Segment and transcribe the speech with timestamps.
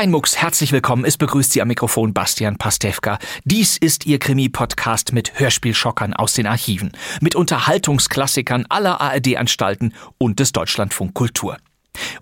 [0.00, 1.04] Kein Mucks, herzlich willkommen.
[1.04, 3.18] Es begrüßt Sie am Mikrofon Bastian Pastewka.
[3.44, 10.52] Dies ist Ihr Krimi-Podcast mit Hörspielschockern aus den Archiven, mit Unterhaltungsklassikern aller ARD-Anstalten und des
[10.52, 11.58] Deutschlandfunk Kultur.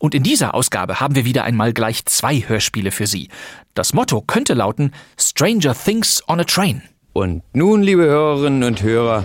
[0.01, 3.29] Und in dieser Ausgabe haben wir wieder einmal gleich zwei Hörspiele für Sie.
[3.75, 6.83] Das Motto könnte lauten Stranger Things on a Train.
[7.13, 9.23] Und nun, liebe Hörerinnen und Hörer,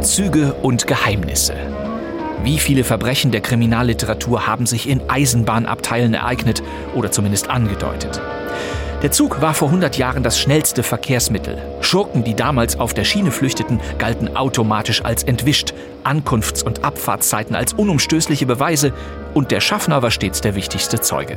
[0.00, 1.71] Züge und Geheimnisse.
[2.42, 6.60] Wie viele Verbrechen der Kriminalliteratur haben sich in Eisenbahnabteilen ereignet
[6.92, 8.20] oder zumindest angedeutet?
[9.02, 11.56] Der Zug war vor 100 Jahren das schnellste Verkehrsmittel.
[11.80, 17.74] Schurken, die damals auf der Schiene flüchteten, galten automatisch als entwischt, Ankunfts- und Abfahrtszeiten als
[17.74, 18.92] unumstößliche Beweise
[19.34, 21.36] und der Schaffner war stets der wichtigste Zeuge.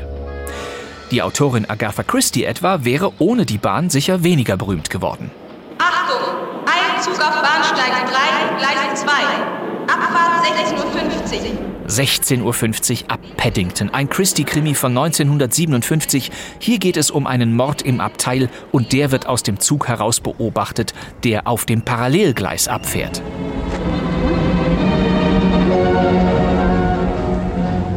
[1.12, 5.30] Die Autorin Agatha Christie etwa wäre ohne die Bahn sicher weniger berühmt geworden.
[5.78, 6.34] Achtung!
[6.66, 9.65] Einzug auf Bahnsteig 3, Gleis 2.
[9.88, 11.66] Abfahrt 16.50 Uhr.
[11.88, 16.32] 16.50 Uhr ab Paddington, ein Christie-Krimi von 1957.
[16.60, 20.20] Hier geht es um einen Mord im Abteil und der wird aus dem Zug heraus
[20.20, 23.22] beobachtet, der auf dem Parallelgleis abfährt.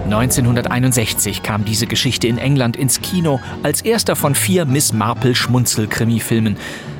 [0.05, 6.56] 1961 kam diese Geschichte in England ins Kino als erster von vier Miss Marple Schmunzel-Krimi-Filmen.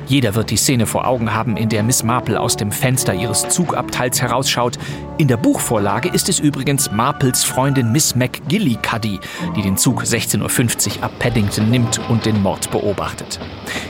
[0.09, 3.47] Jeder wird die Szene vor Augen haben, in der Miss Marple aus dem Fenster ihres
[3.47, 4.79] Zugabteils herausschaut.
[5.19, 9.19] In der Buchvorlage ist es übrigens Marples Freundin Miss McGillicuddy,
[9.55, 13.39] die den Zug 16.50 Uhr ab Paddington nimmt und den Mord beobachtet.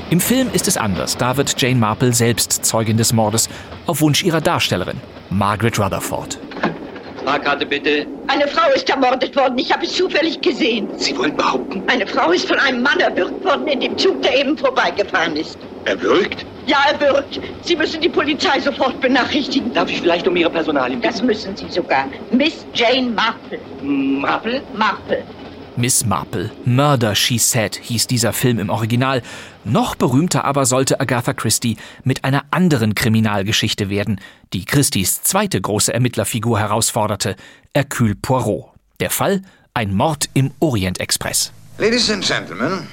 [0.10, 1.16] Im Film ist es anders.
[1.16, 3.48] Da wird Jane Marple selbst Zeugin des Mordes,
[3.86, 4.98] auf Wunsch ihrer Darstellerin,
[5.30, 6.38] Margaret Rutherford.
[7.30, 8.08] Fahrkarte bitte.
[8.28, 9.58] Eine Frau ist ermordet worden.
[9.60, 10.92] Ich habe es zufällig gesehen.
[10.98, 14.40] Sie wollen behaupten, Eine Frau ist von einem Mann erwürgt worden in dem Zug, der
[14.40, 15.58] eben vorbeigefahren ist.
[15.86, 16.46] er würgt?
[16.66, 17.40] Ja, erwürgt.
[17.62, 19.72] Sie müssen die Polizei sofort benachrichtigen.
[19.74, 22.10] Darf ich vielleicht um Ihre Personalien Das müssen Sie sogar.
[22.32, 23.62] Miss Jane Marple.
[23.80, 24.64] Marple?
[24.72, 25.26] Marple.
[25.80, 29.22] Miss Marple, Murder, She Said hieß dieser Film im Original.
[29.64, 34.20] Noch berühmter aber sollte Agatha Christie mit einer anderen Kriminalgeschichte werden,
[34.52, 37.38] die Christies zweite große Ermittlerfigur herausforderte,
[37.74, 38.66] Hercule Poirot.
[39.00, 39.42] Der Fall?
[39.74, 41.54] Ein Mord im Orient Express.
[41.78, 42.86] Ladies and Gentlemen,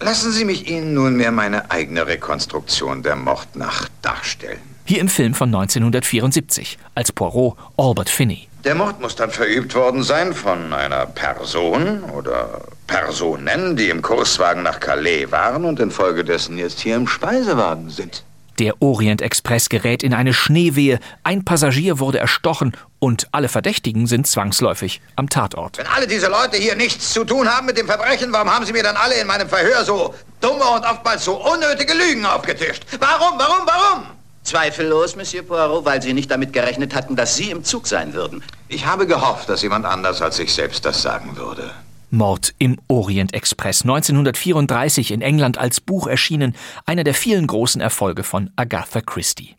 [0.00, 4.60] lassen Sie mich Ihnen nunmehr meine eigene Rekonstruktion der Mordnacht darstellen.
[4.86, 8.48] Hier im Film von 1974, als Poirot Albert Finney.
[8.66, 14.64] Der Mord muss dann verübt worden sein von einer Person oder Personen, die im Kurswagen
[14.64, 18.24] nach Calais waren und infolgedessen jetzt hier im Speisewagen sind.
[18.58, 24.26] Der Orient Express gerät in eine Schneewehe, ein Passagier wurde erstochen und alle Verdächtigen sind
[24.26, 25.78] zwangsläufig am Tatort.
[25.78, 28.72] Wenn alle diese Leute hier nichts zu tun haben mit dem Verbrechen, warum haben Sie
[28.72, 32.84] mir dann alle in meinem Verhör so dumme und oftmals so unnötige Lügen aufgetischt?
[32.98, 34.15] Warum, warum, warum?
[34.46, 38.44] Zweifellos, Monsieur Poirot, weil Sie nicht damit gerechnet hatten, dass Sie im Zug sein würden.
[38.68, 41.72] Ich habe gehofft, dass jemand anders als ich selbst das sagen würde.
[42.10, 46.54] Mord im Orient Express 1934 in England als Buch erschienen,
[46.84, 49.56] einer der vielen großen Erfolge von Agatha Christie.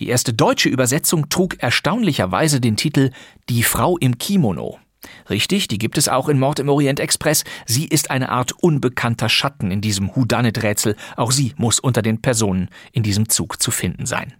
[0.00, 3.12] Die erste deutsche Übersetzung trug erstaunlicherweise den Titel
[3.48, 4.80] Die Frau im Kimono.
[5.30, 7.44] Richtig, die gibt es auch in Mord im Orient Express.
[7.66, 10.96] Sie ist eine Art unbekannter Schatten in diesem Whodunit-Rätsel.
[11.16, 14.34] Auch sie muss unter den Personen in diesem Zug zu finden sein.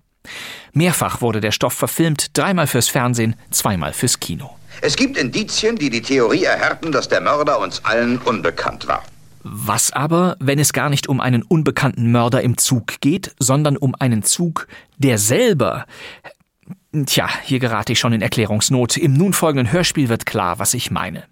[0.72, 4.50] Mehrfach wurde der Stoff verfilmt, dreimal fürs Fernsehen, zweimal fürs Kino.
[4.80, 9.04] Es gibt Indizien, die die Theorie erhärten, dass der Mörder uns allen unbekannt war.
[9.46, 13.94] Was aber, wenn es gar nicht um einen unbekannten Mörder im Zug geht, sondern um
[13.94, 14.66] einen Zug,
[14.96, 15.84] der selber.
[17.06, 18.96] Tja, hier gerate ich schon in Erklärungsnot.
[18.96, 21.24] Im nun folgenden Hörspiel wird klar, was ich meine.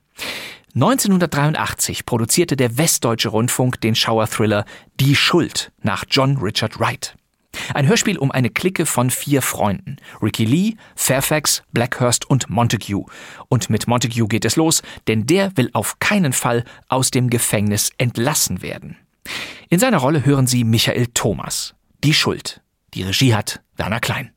[0.74, 4.64] 1983 produzierte der Westdeutsche Rundfunk den Schauerthriller
[4.98, 7.14] Die Schuld nach John Richard Wright.
[7.74, 9.98] Ein Hörspiel um eine Clique von vier Freunden.
[10.20, 13.04] Ricky Lee, Fairfax, Blackhurst und Montague.
[13.48, 17.90] Und mit Montague geht es los, denn der will auf keinen Fall aus dem Gefängnis
[17.98, 18.96] entlassen werden.
[19.68, 21.74] In seiner Rolle hören Sie Michael Thomas.
[22.02, 22.62] Die Schuld.
[22.94, 24.32] Die Regie hat Werner Klein.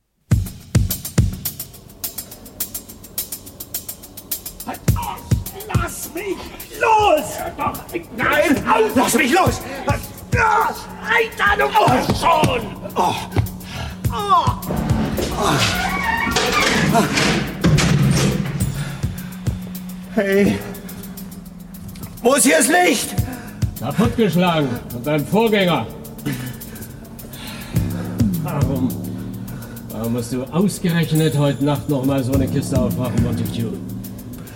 [4.65, 6.37] Lass mich
[6.79, 7.25] los!
[7.57, 7.73] Doch,
[8.17, 8.63] nein!
[8.95, 9.61] Lass mich los!
[11.57, 12.61] Du musst schon!
[12.95, 13.15] Oh.
[14.11, 14.45] Oh.
[15.31, 15.55] Oh.
[20.15, 20.59] Hey!
[22.21, 23.15] Wo ist hier das Licht?
[23.79, 25.85] Kaputtgeschlagen von deinem Vorgänger.
[28.43, 28.89] Warum?
[29.89, 33.73] Warum musst du ausgerechnet heute Nacht noch mal so eine Kiste aufmachen, Montague?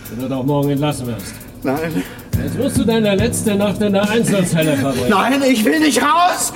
[0.10, 1.34] Wenn du doch morgen entlassen wirst.
[1.64, 2.04] Nein.
[2.42, 5.10] Jetzt wirst du deine letzte Nacht in der Einzelzelle verbringen.
[5.10, 6.54] Nein, ich will nicht raus!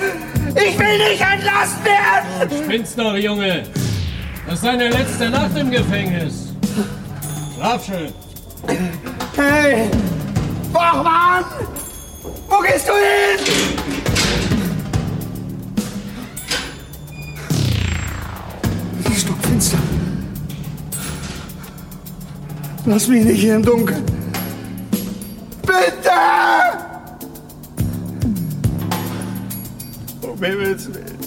[0.48, 2.48] Ich will nicht entlassen werden!
[2.48, 3.64] Du spinnst doch, Junge!
[4.46, 6.48] Das ist deine letzte Nacht im Gefängnis.
[7.56, 8.12] Schlaf schön.
[9.36, 9.90] Hey!
[10.72, 11.44] Bachmann!
[12.48, 13.38] Wo gehst du hin?
[19.16, 19.78] Stockfinster.
[22.86, 24.04] Lass mich nicht hier im Dunkeln.
[25.62, 26.10] Bitte!
[30.20, 31.18] Um Himmels Willen.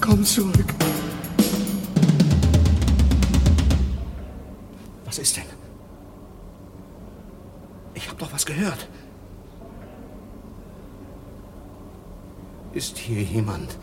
[0.00, 0.74] Komm zurück.
[5.04, 5.44] Was ist denn?
[7.94, 8.88] Ich hab doch was gehört.
[12.72, 13.76] Ist hier jemand?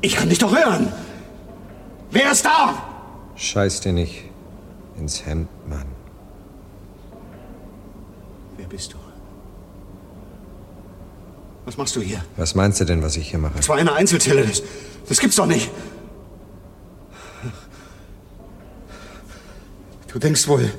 [0.00, 0.92] Ich kann dich doch hören!
[2.10, 2.74] Wer ist da?
[3.34, 4.24] Scheiß dir nicht
[4.96, 5.86] ins Hemd, Mann.
[8.56, 8.96] Wer bist du?
[11.64, 12.22] Was machst du hier?
[12.36, 13.54] Was meinst du denn, was ich hier mache?
[13.56, 14.46] Das war eine Einzelzelle.
[14.46, 14.62] Das,
[15.08, 15.70] das gibt's doch nicht.
[20.12, 20.70] Du denkst wohl,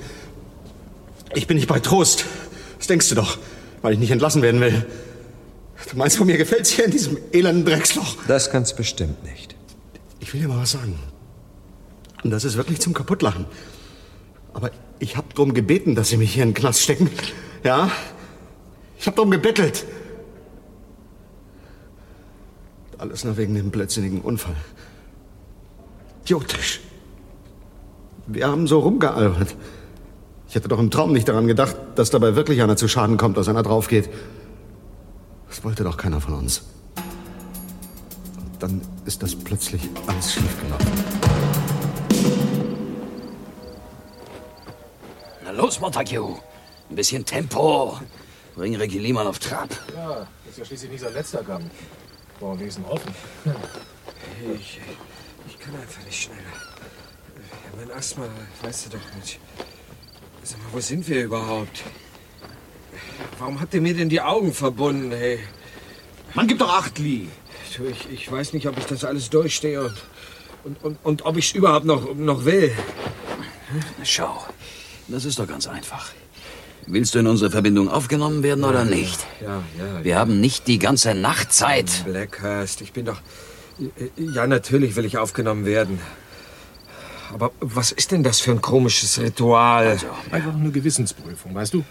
[1.36, 2.26] ich bin nicht bei Trost.
[2.78, 3.38] Das denkst du doch,
[3.82, 4.86] weil ich nicht entlassen werden will.
[5.90, 8.18] Du meinst, von mir gefällt's hier in diesem elenden Drecksloch?
[8.28, 9.56] Das ganz bestimmt nicht.
[10.20, 11.00] Ich will dir mal was sagen.
[12.24, 13.46] Und das ist wirklich zum Kaputtlachen.
[14.54, 17.10] Aber ich hab drum gebeten, dass sie mich hier in den Knast stecken.
[17.64, 17.90] Ja?
[19.00, 19.86] Ich hab drum gebettelt.
[22.98, 24.56] Alles nur wegen dem blödsinnigen Unfall.
[26.24, 26.82] Idiotisch.
[28.26, 29.56] Wir haben so rumgealbert.
[30.50, 33.38] Ich hätte doch im Traum nicht daran gedacht, dass dabei wirklich einer zu Schaden kommt,
[33.38, 34.10] dass einer draufgeht.
[35.50, 36.64] Das wollte doch keiner von uns.
[38.40, 40.92] Und dann ist das plötzlich alles schiefgelaufen.
[45.44, 46.40] Na los, Montague.
[46.90, 48.00] Ein bisschen Tempo.
[48.56, 49.70] Bring Ricky Lehmann auf Trab.
[49.96, 51.70] Ja, das ist ja schließlich nicht sein letzter Gang.
[52.40, 53.14] Boah, wir sind offen.
[54.56, 54.80] Ich,
[55.48, 56.42] ich kann einfach nicht schneller.
[57.76, 58.26] Mein Asthma,
[58.64, 59.40] weißt du doch nicht.
[60.44, 61.84] Sag mal, wo sind wir überhaupt?
[63.40, 65.40] Warum habt ihr mir denn die Augen verbunden, hey?
[66.34, 67.28] Man gibt doch acht, Lee.
[67.76, 69.94] Du, ich, ich weiß nicht, ob ich das alles durchstehe und,
[70.64, 72.72] und, und, und ob ich es überhaupt noch, noch will.
[74.04, 74.44] Schau,
[75.08, 76.12] das ist doch ganz einfach.
[76.88, 79.20] Willst du in unsere Verbindung aufgenommen werden oder nicht?
[79.42, 80.04] Ja, ja.
[80.04, 82.04] Wir haben nicht die ganze Nacht Zeit.
[82.06, 83.22] Blackhurst, ich bin doch.
[84.16, 86.00] Ja, natürlich will ich aufgenommen werden.
[87.34, 89.88] Aber was ist denn das für ein komisches Ritual?
[89.88, 91.84] Also, Einfach eine Gewissensprüfung, weißt du?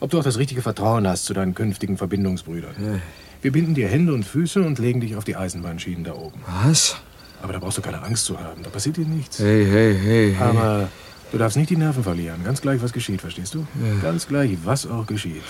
[0.00, 3.00] Ob du auch das richtige Vertrauen hast zu deinen künftigen Verbindungsbrüdern.
[3.42, 6.40] Wir binden dir Hände und Füße und legen dich auf die Eisenbahnschienen da oben.
[6.62, 6.96] Was?
[7.42, 8.62] Aber da brauchst du keine Angst zu haben.
[8.62, 9.38] Da passiert dir nichts.
[9.38, 10.34] Hey, hey, hey.
[10.36, 10.44] hey.
[10.44, 10.88] Aber
[11.30, 12.42] du darfst nicht die Nerven verlieren.
[12.44, 13.66] Ganz gleich, was geschieht, verstehst du?
[13.82, 14.02] Ja.
[14.02, 15.42] Ganz gleich, was auch geschieht.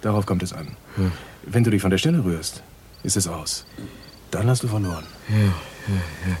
[0.00, 0.68] Darauf kommt es an.
[0.96, 1.10] Ja.
[1.42, 2.62] Wenn du dich von der Stelle rührst,
[3.02, 3.66] ist es aus.
[4.30, 5.04] Dann hast du verloren.
[5.28, 5.50] Ja, ja,
[6.28, 6.36] ja.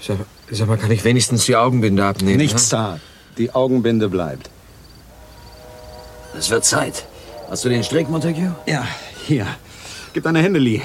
[0.00, 0.18] Sag,
[0.50, 2.38] sag mal, kann ich wenigstens die Augenbinde abnehmen?
[2.38, 2.78] Nichts ne?
[2.78, 3.00] da.
[3.38, 4.50] Die Augenbinde bleibt.
[6.38, 7.04] Es wird Zeit.
[7.50, 8.54] Hast du den Strick, Montague?
[8.66, 8.86] Ja,
[9.26, 9.46] hier.
[10.12, 10.80] Gib deine Hände, Lee.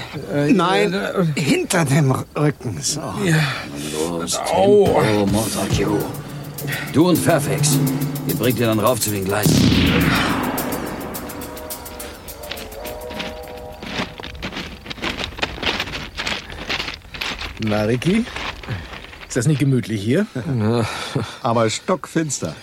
[0.50, 0.96] Nein,
[1.36, 2.80] hinter dem Rücken.
[2.82, 3.02] So.
[3.24, 3.36] Ja.
[4.10, 5.02] Los, Au.
[5.02, 6.04] Tempo, Montague.
[6.94, 7.78] Du und Fairfax.
[8.28, 9.54] Ihr bringt ihr dann rauf zu den Gleisen.
[17.60, 18.26] Na, Ricky?
[19.28, 20.28] Ist das nicht gemütlich hier?
[21.42, 22.56] Aber stockfinster.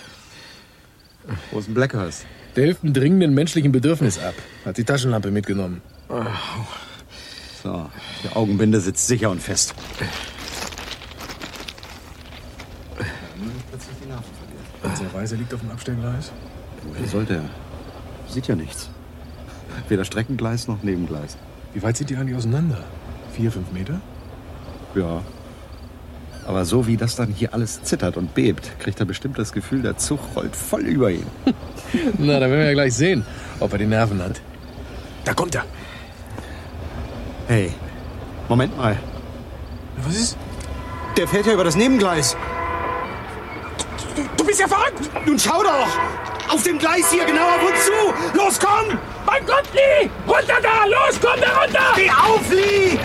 [1.51, 2.25] Wo ist denn Blackhurst?
[2.55, 4.33] Der hilft einem dringenden menschlichen Bedürfnis ab.
[4.63, 5.81] Hat die Taschenlampe mitgenommen.
[7.61, 7.89] So,
[8.23, 9.73] die Augenbinde sitzt sicher und fest.
[14.83, 16.31] Unser Weiße liegt auf dem Abstellgleis.
[16.97, 17.49] Wie sollte er?
[18.29, 18.89] Sieht ja nichts.
[19.89, 21.37] Weder Streckengleis noch Nebengleis.
[21.73, 22.83] Wie weit sind die eigentlich auseinander?
[23.33, 23.99] Vier, fünf Meter?
[24.93, 25.21] Ja.
[26.45, 29.81] Aber so wie das dann hier alles zittert und bebt, kriegt er bestimmt das Gefühl,
[29.81, 31.25] der Zug rollt voll über ihn.
[32.17, 33.25] Na, dann werden wir ja gleich sehen,
[33.59, 34.39] ob er die Nerven hat.
[35.23, 35.65] Da kommt er.
[37.47, 37.71] Hey,
[38.47, 38.97] Moment mal.
[39.97, 40.37] Was ist?
[41.17, 42.37] Der fährt ja über das Nebengleis.
[44.45, 45.09] bist ja verrückt!
[45.25, 45.87] Nun schau doch!
[46.53, 48.37] Auf dem Gleis hier, genau auf uns zu!
[48.37, 48.97] Los, komm!
[49.25, 50.09] Mein Gott, Lee!
[50.27, 50.85] Runter da!
[50.85, 51.93] Los, komm da runter!
[51.93, 52.99] Steh auf, Lee!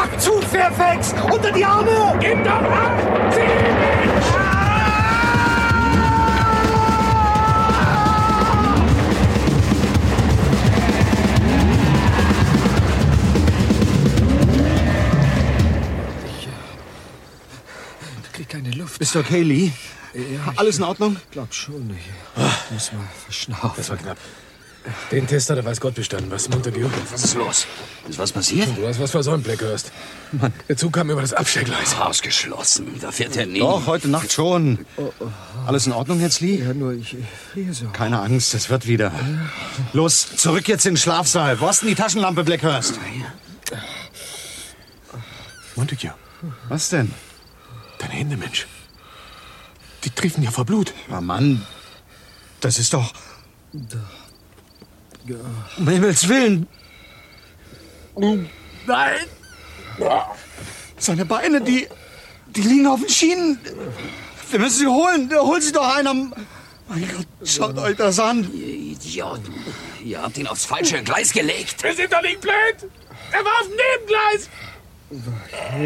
[0.00, 1.14] Pack zu, Fairfax!
[1.30, 2.18] Unter die Arme!
[2.20, 3.32] Gib doch ab!
[3.34, 4.30] Sieh mich!
[18.48, 18.98] keine Luft.
[18.98, 19.70] Bist du okay, Lee?
[20.14, 21.16] Ja, Alles in Ordnung?
[21.30, 21.94] Glaub schon.
[21.94, 23.72] Ich muss mal verschnaufen.
[23.76, 24.18] Das war knapp.
[25.10, 26.30] Den Test hat er weiß Gott bestanden.
[26.30, 26.90] Was, Montague?
[27.10, 27.66] Was ist los?
[28.08, 28.68] Ist was passiert?
[28.76, 29.92] Du hast was versäumt, Blackhurst.
[30.32, 30.52] Mann.
[30.68, 31.96] Der Zug kam über das Abstellgleis.
[31.96, 32.98] Ausgeschlossen.
[33.00, 33.58] Da fährt er nie.
[33.58, 34.86] Doch, heute Nacht schon.
[34.96, 35.26] Oh, oh.
[35.66, 36.62] Alles in Ordnung jetzt, Lee?
[36.62, 37.16] Ja, nur ich
[37.52, 37.88] friere so.
[37.88, 39.12] Keine Angst, es wird wieder.
[39.92, 41.60] Los, zurück jetzt in den Schlafsaal.
[41.60, 42.98] Wo hast denn die Taschenlampe, Blackhurst?
[45.76, 46.14] Montague.
[46.68, 47.12] Was denn?
[47.98, 48.66] Deine Hände, Mensch.
[50.04, 50.94] Die triefen ja vor Blut.
[51.10, 51.66] Oh Mann,
[52.60, 53.12] das ist doch...
[55.78, 56.66] Um Himmels Willen.
[58.86, 59.26] Nein!
[60.98, 61.88] Seine Beine, die...
[62.48, 63.60] Die liegen auf den Schienen.
[64.50, 65.30] Wir müssen sie holen.
[65.32, 66.12] Hol sie doch einer.
[66.12, 68.50] Mein Gott, schaut euch das an.
[68.52, 69.54] Ihr Idioten.
[70.04, 71.80] Ihr habt ihn aufs falsche Gleis gelegt.
[71.84, 72.90] Wir sind doch nicht blöd!
[73.30, 74.48] Er war auf dem Nebengleis!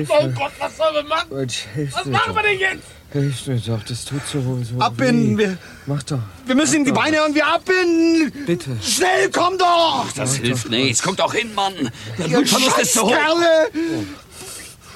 [0.08, 1.28] Oh Gott, was sollen wir machen?
[1.30, 2.84] Was machen wir denn jetzt?
[3.14, 5.42] Hilf mir doch, das tut so, so Abbinden, weh.
[5.46, 5.58] wir...
[5.86, 6.18] Mach doch.
[6.46, 8.32] Wir müssen ihm die Beine irgendwie abbinden.
[8.44, 8.76] Bitte.
[8.82, 10.06] Schnell, komm doch!
[10.16, 11.00] Das hilft nichts.
[11.00, 11.92] Guck doch hin, Mann.
[12.18, 13.10] Der Blutverlust ist zu hoch.
[13.10, 13.70] Scheißkerle!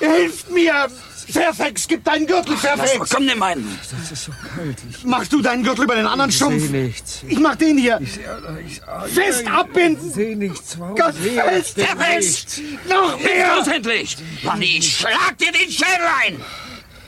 [0.01, 0.89] Hilft mir!
[1.33, 2.91] Fairfax, gib deinen Gürtel, Fairfax!
[2.99, 3.79] Lass, komm, nimm meinen.
[3.89, 4.79] Das ist so kalt.
[4.91, 6.61] Ich, Mach du deinen Gürtel über den anderen ich Stumpf.
[6.61, 7.21] seh nichts.
[7.29, 8.01] Ich mach den hier.
[8.03, 8.19] Ich,
[8.67, 10.09] ich, ich, Fest abbinden!
[10.09, 10.77] Ich seh nichts.
[10.77, 12.59] Warum Gott, fest, ich fest!
[12.59, 12.61] nichts?
[12.89, 13.57] Noch mehr!
[13.59, 14.17] los endlich.
[14.43, 16.41] Mann, ich schlag dir den Schädel ein.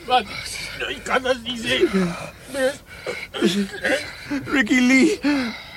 [0.06, 0.26] Mann,
[0.88, 2.14] ich kann das nicht sehen.
[4.52, 5.18] Ricky Lee,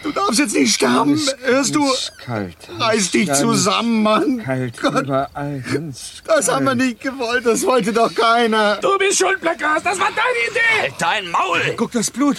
[0.03, 1.12] du darfst jetzt nicht sterben.
[1.12, 1.91] Alles Hörst du?
[2.24, 2.55] Kalt.
[2.79, 4.43] Reiß dich Ganz zusammen, Mann.
[4.43, 4.81] Kalt.
[4.81, 7.45] Gott, Überall ganz das haben wir nicht gewollt.
[7.45, 8.77] Das wollte doch keiner.
[8.77, 9.86] Du bist schuld, Blackhurst.
[9.86, 10.81] Das war deine Idee.
[10.81, 11.62] Halt dein Maul.
[11.77, 12.38] Guck, das Blut.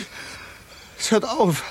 [0.98, 1.62] Es hört auf.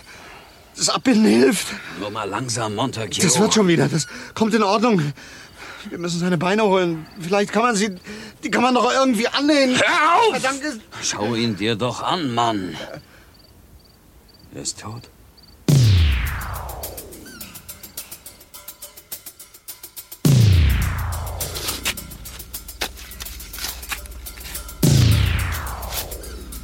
[0.76, 1.68] Das Abbinden hilft.
[2.00, 3.22] Nur mal langsam, Montague.
[3.22, 3.88] Das wird schon wieder.
[3.88, 5.14] Das kommt in Ordnung.
[5.90, 7.06] Wir müssen seine Beine holen.
[7.20, 7.96] Vielleicht kann man sie.
[8.44, 9.76] Die kann man doch irgendwie annähen.
[9.76, 10.40] Hör auf!
[10.40, 10.82] Verdammt.
[11.02, 12.76] Schau ihn dir doch an, Mann.
[14.54, 15.10] Er ist tot.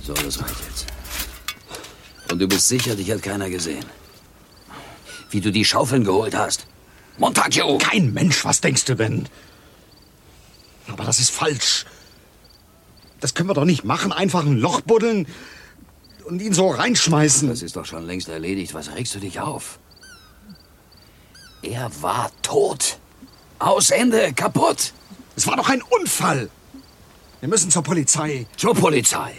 [0.04, 0.88] So, das reicht jetzt.
[2.32, 3.86] Und du bist sicher, dich hat keiner gesehen.
[5.30, 6.66] Wie du die Schaufeln geholt hast.
[7.20, 7.78] Montague!
[7.78, 9.28] Kein Mensch, was denkst du denn?
[10.88, 11.86] Aber das ist falsch.
[13.20, 14.12] Das können wir doch nicht machen.
[14.12, 15.28] Einfach ein Loch buddeln
[16.26, 17.50] und ihn so reinschmeißen.
[17.50, 18.74] Das ist doch schon längst erledigt.
[18.74, 19.80] Was regst du dich auf?
[21.62, 22.98] Er war tot.
[23.60, 24.94] Aus Ende, kaputt.
[25.36, 26.50] Es war doch ein Unfall.
[27.42, 28.48] Wir müssen zur Polizei.
[28.56, 29.34] Zur Polizei.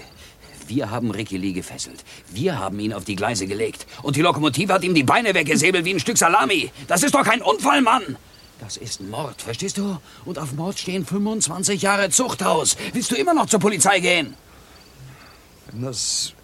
[0.70, 2.04] Wir haben Ricky Lee gefesselt.
[2.28, 3.86] Wir haben ihn auf die Gleise gelegt.
[4.02, 6.70] Und die Lokomotive hat ihm die Beine weggesäbelt wie ein Stück Salami.
[6.86, 8.16] Das ist doch kein Unfall, Mann.
[8.60, 9.98] Das ist Mord, verstehst du?
[10.24, 12.76] Und auf Mord stehen 25 Jahre Zuchthaus.
[12.92, 14.34] Willst du immer noch zur Polizei gehen?
[15.66, 16.34] Wenn das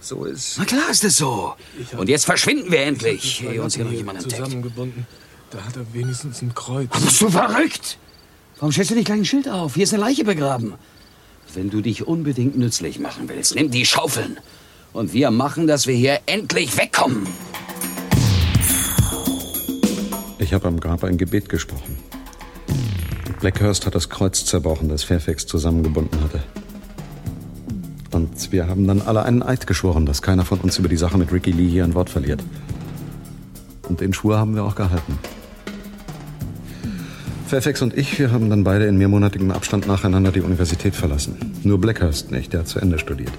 [0.00, 0.56] so ist.
[0.58, 1.54] Na klar ist es so.
[1.96, 4.40] Und jetzt verschwinden wir endlich, ehe uns hier noch jemand entdeckt.
[4.40, 5.04] zusammengebunden.
[5.50, 6.88] Da hat er wenigstens ein Kreuz.
[7.02, 7.98] Bist du verrückt?
[8.58, 9.74] Warum stellst du nicht gleich ein Schild auf?
[9.74, 10.74] Hier ist eine Leiche begraben.
[11.54, 14.38] Wenn du dich unbedingt nützlich machen willst, nimm die Schaufeln.
[14.92, 17.26] Und wir machen, dass wir hier endlich wegkommen.
[20.38, 21.98] Ich habe am Grab ein Gebet gesprochen.
[23.40, 26.40] Blackhurst hat das Kreuz zerbrochen, das Fairfax zusammengebunden hatte.
[28.12, 31.18] Und wir haben dann alle einen Eid geschworen, dass keiner von uns über die Sache
[31.18, 32.42] mit Ricky Lee hier ein Wort verliert.
[33.88, 35.18] Und den Schwur haben wir auch gehalten.
[37.50, 41.34] Fairfax und ich, wir haben dann beide in mehrmonatigem Abstand nacheinander die Universität verlassen.
[41.64, 43.32] Nur Blackhurst nicht, der hat zu Ende studiert.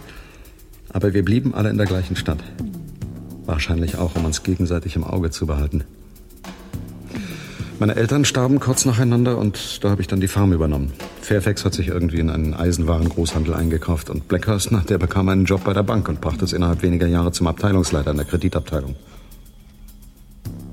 [0.89, 2.39] Aber wir blieben alle in der gleichen Stadt.
[3.45, 5.85] Wahrscheinlich auch, um uns gegenseitig im Auge zu behalten.
[7.79, 10.91] Meine Eltern starben kurz nacheinander und da habe ich dann die Farm übernommen.
[11.21, 15.71] Fairfax hat sich irgendwie in einen Eisenwarengroßhandel eingekauft und Blackhurst, der bekam einen Job bei
[15.71, 18.97] der Bank und brachte es innerhalb weniger Jahre zum Abteilungsleiter in der Kreditabteilung.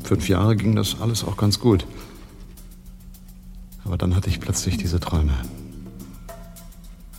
[0.02, 1.86] Fünf Jahre ging das alles auch ganz gut.
[3.88, 5.32] Aber dann hatte ich plötzlich diese Träume.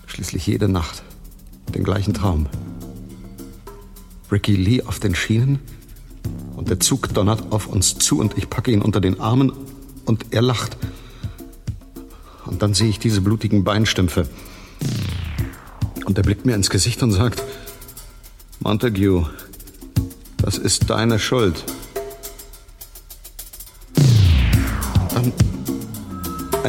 [0.05, 1.01] Schließlich jede Nacht
[1.73, 2.45] den gleichen Traum.
[4.31, 5.57] Ricky Lee auf den Schienen
[6.55, 9.51] und der Zug donnert auf uns zu und ich packe ihn unter den Armen
[10.05, 10.77] und er lacht.
[12.45, 14.29] Und dann sehe ich diese blutigen Beinstümpfe.
[16.05, 17.41] Und er blickt mir ins Gesicht und sagt,
[18.59, 19.27] Montague,
[20.37, 21.63] das ist deine Schuld.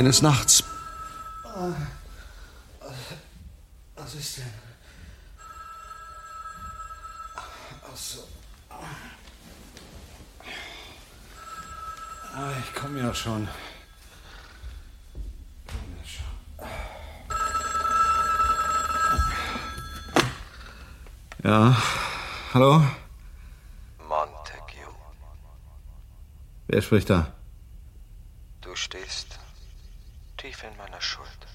[0.01, 0.65] Eines Nachts.
[3.95, 4.45] Was ist denn?
[7.37, 8.27] Ach so.
[12.35, 13.47] Ah, ich komme ja schon.
[15.67, 16.25] Komm ja schon.
[21.45, 21.77] Ja,
[22.55, 22.83] hallo?
[24.09, 24.89] Montague,
[26.69, 27.35] Wer spricht da?
[28.63, 29.30] du stehst
[30.41, 31.47] tief in meiner Schuld.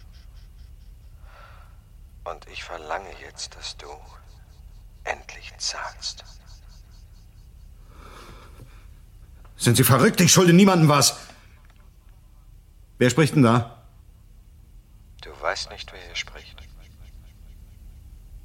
[2.23, 3.87] Und ich verlange jetzt, dass du
[5.03, 6.23] endlich zahlst.
[9.57, 10.21] Sind Sie verrückt?
[10.21, 11.17] Ich schulde niemandem was.
[12.97, 13.83] Wer spricht denn da?
[15.21, 16.55] Du weißt nicht, wer hier spricht.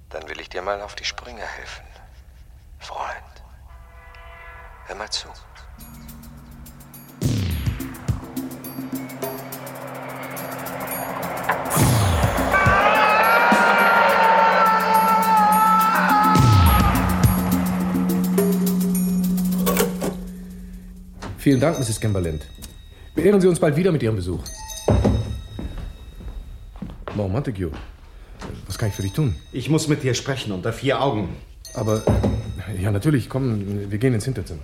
[0.09, 1.85] Dann will ich dir mal auf die Sprünge helfen.
[2.79, 3.45] Freund,
[4.87, 5.29] hör mal zu.
[21.51, 21.99] Vielen Dank, Mrs.
[21.99, 22.47] Kimberland.
[23.13, 24.39] Beehren Sie uns bald wieder mit Ihrem Besuch.
[27.17, 27.73] Morgen, Montague.
[28.69, 29.35] Was kann ich für dich tun?
[29.51, 31.31] Ich muss mit dir sprechen, unter vier Augen.
[31.75, 32.05] Aber,
[32.81, 34.61] ja, natürlich, komm, wir gehen ins Hinterzimmer.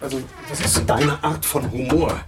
[0.00, 2.22] Also, das ist deine Art von Humor.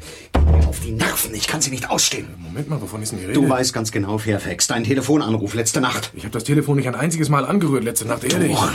[0.53, 2.35] Mir auf die Nerven, ich kann sie nicht ausstehen.
[2.37, 3.41] Moment mal, wovon ist denn die Rede?
[3.41, 6.11] Du weißt ganz genau, Fairfax, dein Telefonanruf letzte Nacht.
[6.13, 8.53] Ich habe das Telefon nicht ein einziges Mal angerührt letzte Nacht, ehrlich.
[8.53, 8.71] Doch.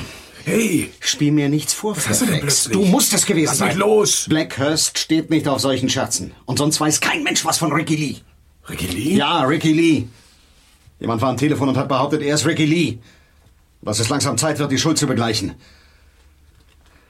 [0.50, 0.90] Hey!
[1.00, 2.74] Spiel mir nichts vor, Was hast du denn plötzlich?
[2.74, 3.78] Du musst es gewesen Lass sein.
[3.78, 4.26] los!
[4.28, 6.32] Blackhurst steht nicht auf solchen Scherzen.
[6.46, 8.16] Und sonst weiß kein Mensch was von Ricky Lee.
[8.68, 9.16] Ricky Lee?
[9.16, 10.08] Ja, Ricky Lee.
[11.00, 12.98] Jemand war am Telefon und hat behauptet, er ist Ricky Lee.
[13.82, 15.54] Was es langsam Zeit wird, die Schuld zu begleichen.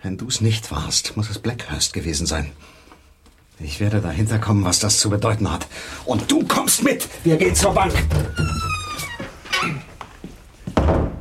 [0.03, 2.51] Wenn du es nicht warst, muss es Blackhurst gewesen sein.
[3.59, 5.65] Ich werde dahinter kommen, was das zu bedeuten hat.
[6.05, 7.07] Und du kommst mit.
[7.23, 7.93] Wir gehen zur Bank.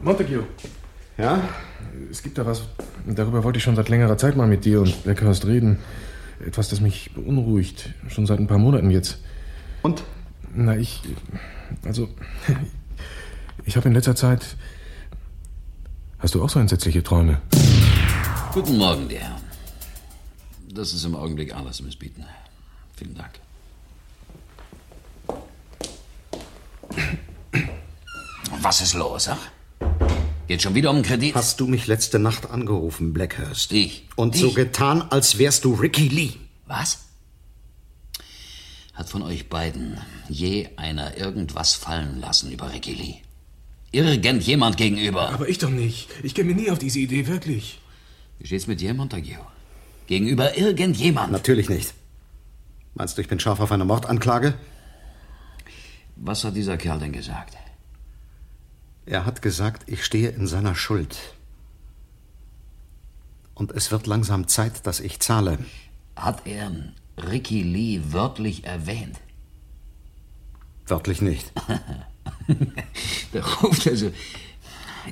[0.02, 0.44] Montague.
[1.16, 1.42] Ja?
[2.10, 2.62] Es gibt da was,
[3.06, 5.78] darüber wollte ich schon seit längerer Zeit mal mit dir und Blackhurst reden.
[6.44, 7.90] Etwas, das mich beunruhigt.
[8.08, 9.18] Schon seit ein paar Monaten jetzt.
[9.82, 10.04] Und?
[10.54, 11.02] Na, ich.
[11.84, 12.08] Also.
[13.64, 14.56] Ich habe in letzter Zeit.
[16.18, 17.40] Hast du auch so entsetzliche Träume?
[18.52, 19.42] Guten Morgen, die Herren.
[20.72, 22.24] Das ist im Augenblick alles, Miss Beaton.
[22.96, 23.32] Vielen Dank.
[28.60, 29.57] Was ist los, ach?
[30.48, 31.34] Geht schon wieder um Kredit?
[31.34, 33.70] Hast du mich letzte Nacht angerufen, Blackhurst?
[33.72, 34.06] Ich.
[34.16, 34.54] Und so Ich?
[34.54, 36.32] getan, als wärst du Ricky Lee.
[36.64, 37.00] Was?
[38.94, 39.98] Hat von euch beiden
[40.30, 43.14] je einer irgendwas fallen lassen über Ricky Lee?
[43.92, 45.28] Irgendjemand gegenüber?
[45.28, 46.08] Aber ich doch nicht.
[46.22, 47.78] Ich käme nie auf diese Idee, wirklich.
[48.38, 49.38] Wie steht's mit dir, Montague?
[50.06, 51.30] Gegenüber irgendjemand?
[51.30, 51.92] Natürlich nicht.
[52.94, 54.54] Meinst du, ich bin scharf auf eine Mordanklage?
[56.16, 57.54] Was hat dieser Kerl denn gesagt?
[59.08, 61.16] Er hat gesagt, ich stehe in seiner Schuld.
[63.54, 65.58] Und es wird langsam Zeit, dass ich zahle.
[66.14, 66.70] Hat er
[67.16, 69.18] Ricky Lee wörtlich erwähnt?
[70.86, 71.50] Wörtlich nicht.
[73.32, 74.10] Da ruft also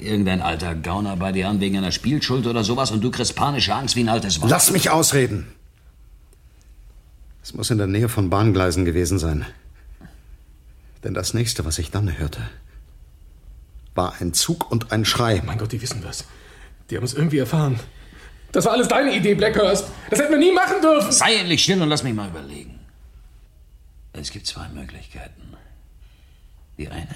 [0.01, 3.75] irgendein alter Gauner bei dir an wegen einer Spielschuld oder sowas und du kriegst panische
[3.75, 4.49] Angst wie ein altes Weib.
[4.49, 5.47] Lass mich ausreden.
[7.43, 9.45] Es muss in der Nähe von Bahngleisen gewesen sein.
[11.05, 12.41] Denn das nächste, was ich dann hörte,
[13.97, 15.43] war ein Zug und ein Schrei.
[15.45, 16.25] Mein Gott, die wissen was.
[16.91, 17.81] Die haben es irgendwie erfahren.
[18.53, 19.89] Das war alles deine Idee, Blackhurst.
[20.11, 21.11] Das hätten wir nie machen dürfen.
[21.13, 22.79] Sei endlich still und lass mich mal überlegen.
[24.13, 25.55] Es gibt zwei Möglichkeiten.
[26.79, 27.15] Die eine.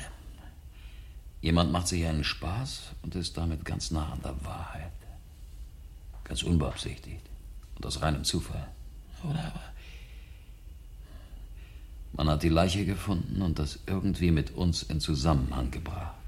[1.41, 4.93] Jemand macht sich einen Spaß und ist damit ganz nah an der Wahrheit.
[6.25, 7.23] Ganz unbeabsichtigt
[7.77, 8.69] und aus reinem Zufall.
[9.25, 9.63] Oder aber.
[12.13, 16.20] Man hat die Leiche gefunden und das irgendwie mit uns in Zusammenhang gebracht.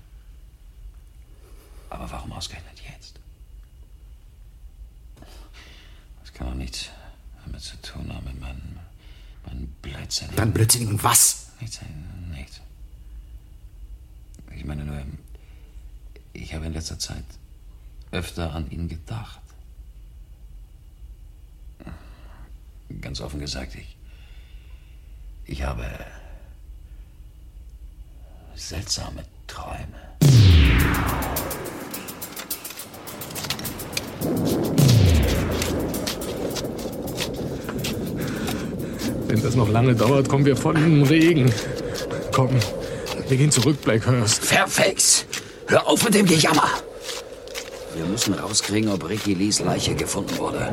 [2.22, 3.18] Warum ausgerechnet jetzt?
[6.20, 6.90] Das kann doch nichts
[7.44, 8.78] damit zu tun haben mit meinem,
[9.44, 10.37] meinem blödsinnigen...
[10.37, 11.48] Dein blödsinnigen was?
[11.61, 11.80] Nichts,
[12.30, 12.61] nichts.
[14.54, 15.02] Ich meine nur,
[16.32, 17.24] ich habe in letzter Zeit
[18.12, 19.40] öfter an ihn gedacht.
[23.00, 23.96] Ganz offen gesagt, ich,
[25.46, 25.88] ich habe
[28.54, 30.12] seltsame Träume.
[39.33, 41.51] Wenn das noch lange dauert, kommen wir voll in den Regen.
[42.33, 42.51] Komm,
[43.29, 44.45] wir gehen zurück, Blackhurst.
[44.45, 45.25] Fairfax!
[45.68, 46.68] Hör auf mit dem Gejammer!
[47.95, 50.71] Wir müssen rauskriegen, ob Ricky Lees Leiche gefunden wurde.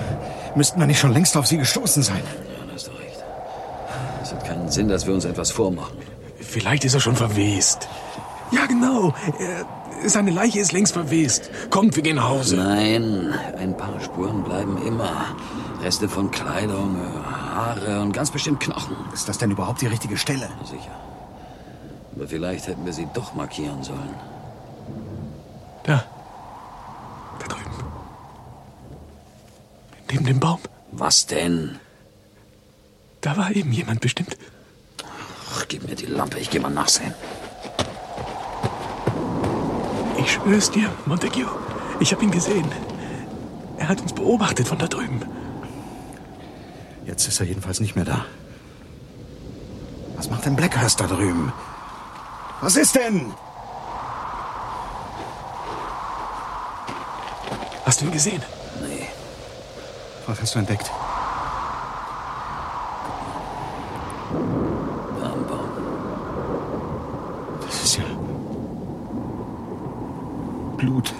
[0.56, 2.22] Müssten wir nicht schon längst auf sie gestoßen sein?
[2.24, 3.24] Ja, da hast du recht.
[4.20, 5.96] Es hat keinen Sinn, dass wir uns etwas vormachen.
[6.40, 7.86] Vielleicht ist er schon verwest.
[8.50, 9.14] Ja, genau.
[10.04, 11.52] Seine Leiche ist längst verwest.
[11.70, 12.56] Kommt, wir gehen nach Hause.
[12.56, 15.36] Nein, ein paar Spuren bleiben immer.
[15.82, 16.96] Reste von Kleidung,
[17.54, 18.96] Haare und ganz bestimmt Knochen.
[19.12, 20.48] Ist das denn überhaupt die richtige Stelle?
[20.64, 20.96] Sicher.
[22.14, 24.14] Aber vielleicht hätten wir sie doch markieren sollen.
[25.84, 26.04] Da.
[27.38, 27.84] Da drüben.
[30.10, 30.60] Neben dem Baum.
[30.92, 31.78] Was denn?
[33.20, 34.36] Da war eben jemand bestimmt.
[35.54, 37.14] Ach, gib mir die Lampe, ich geh mal nachsehen.
[40.18, 41.46] Ich schwör's dir, Montague.
[42.00, 42.70] Ich hab ihn gesehen.
[43.78, 45.22] Er hat uns beobachtet von da drüben.
[47.04, 48.24] Jetzt ist er jedenfalls nicht mehr da.
[50.16, 51.52] Was macht denn Blackhurst da drüben?
[52.60, 53.32] Was ist denn?
[57.84, 58.42] Hast du ihn gesehen?
[58.80, 59.08] Nee.
[60.26, 60.90] Was hast du entdeckt?
[67.66, 68.04] Das ist ja.
[70.76, 71.12] Blut.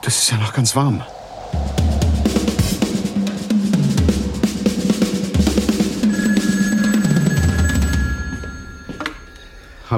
[0.00, 1.02] Das ist ja noch ganz warm.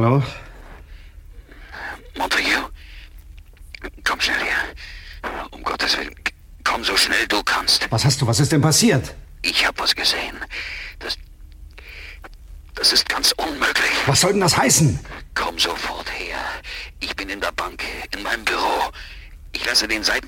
[0.02, 0.22] Hallo?
[2.16, 2.70] Montague?
[4.02, 4.56] Komm schnell her.
[5.50, 6.14] Um Gottes Willen,
[6.64, 7.86] komm so schnell du kannst.
[7.90, 8.26] Was hast du?
[8.26, 9.14] Was ist denn passiert?
[9.42, 10.36] Ich hab was gesehen.
[11.00, 11.18] Das.
[12.74, 13.90] Das ist ganz unmöglich.
[14.06, 14.98] Was soll denn das heißen?
[15.34, 16.38] Komm sofort her.
[17.00, 17.84] Ich bin in der Bank,
[18.16, 18.90] in meinem Büro.
[19.52, 20.19] Ich lasse den Seiteneingang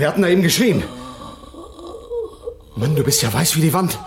[0.00, 0.82] Wir hatten da eben geschrien.
[2.74, 3.98] Mann, du bist ja weiß wie die Wand.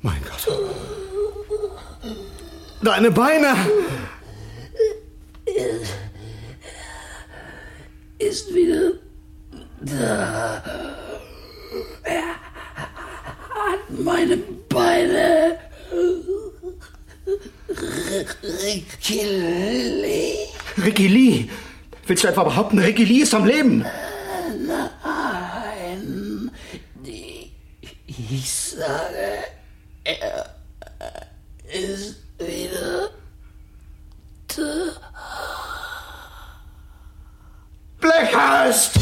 [0.00, 0.58] Mein Gott.
[2.82, 3.52] Deine Beine!
[8.20, 8.92] Ist wieder
[9.80, 10.62] da.
[12.04, 12.28] Er
[13.58, 14.36] hat meine
[14.68, 15.37] Beine.
[19.08, 20.36] Ricky Lee.
[20.76, 21.50] Ricky Lee!
[22.06, 23.86] Willst du etwa behaupten, Ricky Lee ist am Leben?
[24.66, 26.50] Nein.
[26.96, 27.50] Die,
[28.06, 29.44] ich sage,
[30.04, 30.54] er
[31.72, 33.08] ist wieder
[34.48, 34.92] da.
[38.00, 38.98] Blackhurst!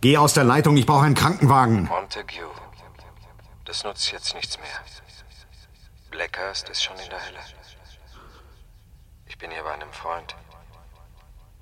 [0.00, 1.84] Geh aus der Leitung, ich brauche einen Krankenwagen.
[1.88, 2.46] Montague.
[3.66, 4.66] Das nutzt jetzt nichts mehr.
[6.16, 7.40] Blackhurst ist schon in der Hölle.
[9.26, 10.34] Ich bin hier bei einem Freund.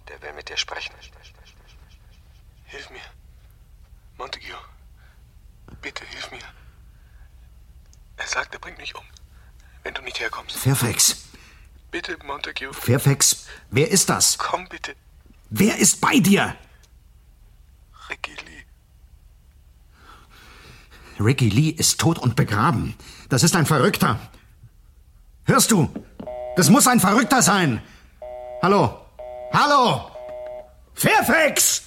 [0.07, 0.95] Der will mit dir sprechen.
[2.67, 3.01] Hilf mir.
[4.17, 4.55] Montague.
[5.83, 6.39] Bitte, hilf mir.
[8.17, 9.05] Er sagt, er bringt mich um.
[9.83, 10.57] Wenn du nicht herkommst.
[10.57, 11.25] Fairfax.
[11.91, 12.73] Bitte, Montague.
[12.73, 14.39] Fairfax, wer ist das?
[14.39, 14.95] Komm bitte.
[15.51, 16.57] Wer ist bei dir?
[18.09, 18.65] Ricky Lee.
[21.19, 22.97] Ricky Lee ist tot und begraben.
[23.29, 24.21] Das ist ein Verrückter.
[25.47, 25.89] Hörst du?
[26.57, 27.83] Das muss ein Verrückter sein.
[28.63, 28.99] Hallo?
[29.53, 30.11] Hallo?
[30.95, 31.83] Fairfax!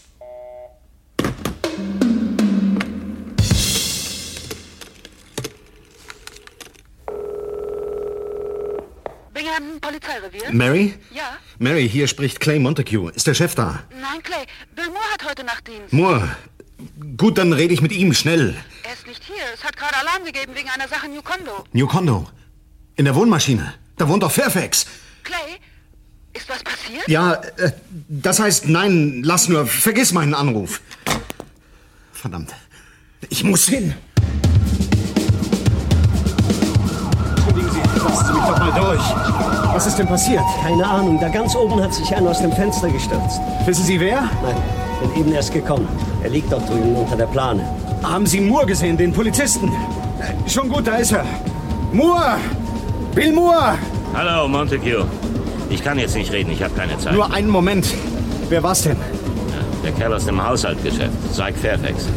[9.34, 10.52] Bingham, Polizeirevier?
[10.52, 10.94] Mary?
[11.12, 11.38] Ja?
[11.58, 13.12] Mary, hier spricht Clay Montague.
[13.16, 13.80] Ist der Chef da?
[13.90, 14.46] Nein, Clay.
[14.76, 15.92] Bill Moore hat heute Nachtdienst.
[15.94, 16.30] Moore.
[17.18, 18.56] Gut, dann rede ich mit ihm schnell.
[18.84, 19.44] Er ist nicht hier.
[19.52, 21.64] Es hat gerade Alarm gegeben wegen einer Sache in New Condo.
[21.74, 22.28] New Condo.
[22.98, 23.76] In der Wohnmaschine.
[23.96, 24.88] Da wohnt doch Fairfax.
[25.24, 25.38] Clay,
[26.34, 27.08] ist was passiert?
[27.08, 27.72] Ja, äh,
[28.10, 29.68] das heißt, nein, lass nur.
[29.68, 30.82] Vergiss meinen Anruf.
[32.12, 32.56] Verdammt.
[33.30, 33.94] Ich muss hin.
[37.36, 39.76] Entschuldigen Sie, lassen Sie mich doch mal durch.
[39.76, 40.44] Was ist denn passiert?
[40.64, 41.20] Keine Ahnung.
[41.20, 43.40] Da ganz oben hat sich einer aus dem Fenster gestürzt.
[43.68, 44.22] Wissen Sie wer?
[44.42, 44.56] Nein,
[45.02, 45.88] bin eben erst gekommen.
[46.24, 47.64] Er liegt dort drüben unter der Plane.
[48.02, 49.72] Haben Sie Moore gesehen, den Polizisten?
[50.48, 51.26] Schon gut, da ist er.
[51.94, 52.40] Moore!
[53.18, 53.80] Bill Moore!
[54.14, 55.04] Hallo, Montague.
[55.72, 57.14] Ich kann jetzt nicht reden, ich habe keine Zeit.
[57.14, 57.88] Nur einen Moment.
[58.48, 58.96] Wer war's denn?
[59.84, 62.08] Der Kerl aus dem Haushaltgeschäft, Syke Fairfax.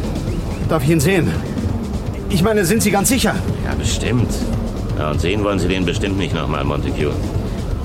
[0.69, 1.31] Darf ich ihn sehen?
[2.29, 3.33] Ich meine, sind Sie ganz sicher?
[3.65, 4.31] Ja, bestimmt.
[4.99, 7.11] Ja, und sehen wollen Sie den bestimmt nicht nochmal, Montague.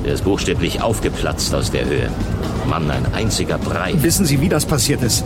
[0.05, 2.11] Der ist buchstäblich aufgeplatzt aus der Höhe.
[2.69, 3.95] Mann, ein einziger Brei.
[3.97, 5.25] Wissen Sie, wie das passiert ist?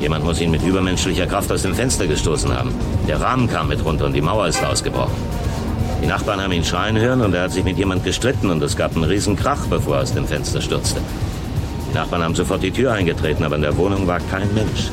[0.00, 2.72] Jemand muss ihn mit übermenschlicher Kraft aus dem Fenster gestoßen haben.
[3.08, 5.39] Der Rahmen kam mit runter und die Mauer ist ausgebrochen.
[6.02, 8.76] Die Nachbarn haben ihn schreien hören und er hat sich mit jemand gestritten und es
[8.76, 11.00] gab einen riesen Krach, bevor er aus dem Fenster stürzte.
[11.90, 14.90] Die Nachbarn haben sofort die Tür eingetreten, aber in der Wohnung war kein Mensch.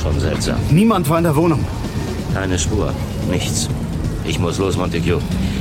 [0.00, 0.56] Schon seltsam.
[0.70, 1.64] Niemand war in der Wohnung.
[2.34, 2.92] Keine Spur.
[3.30, 3.68] Nichts.
[4.24, 5.18] Ich muss los, Montague.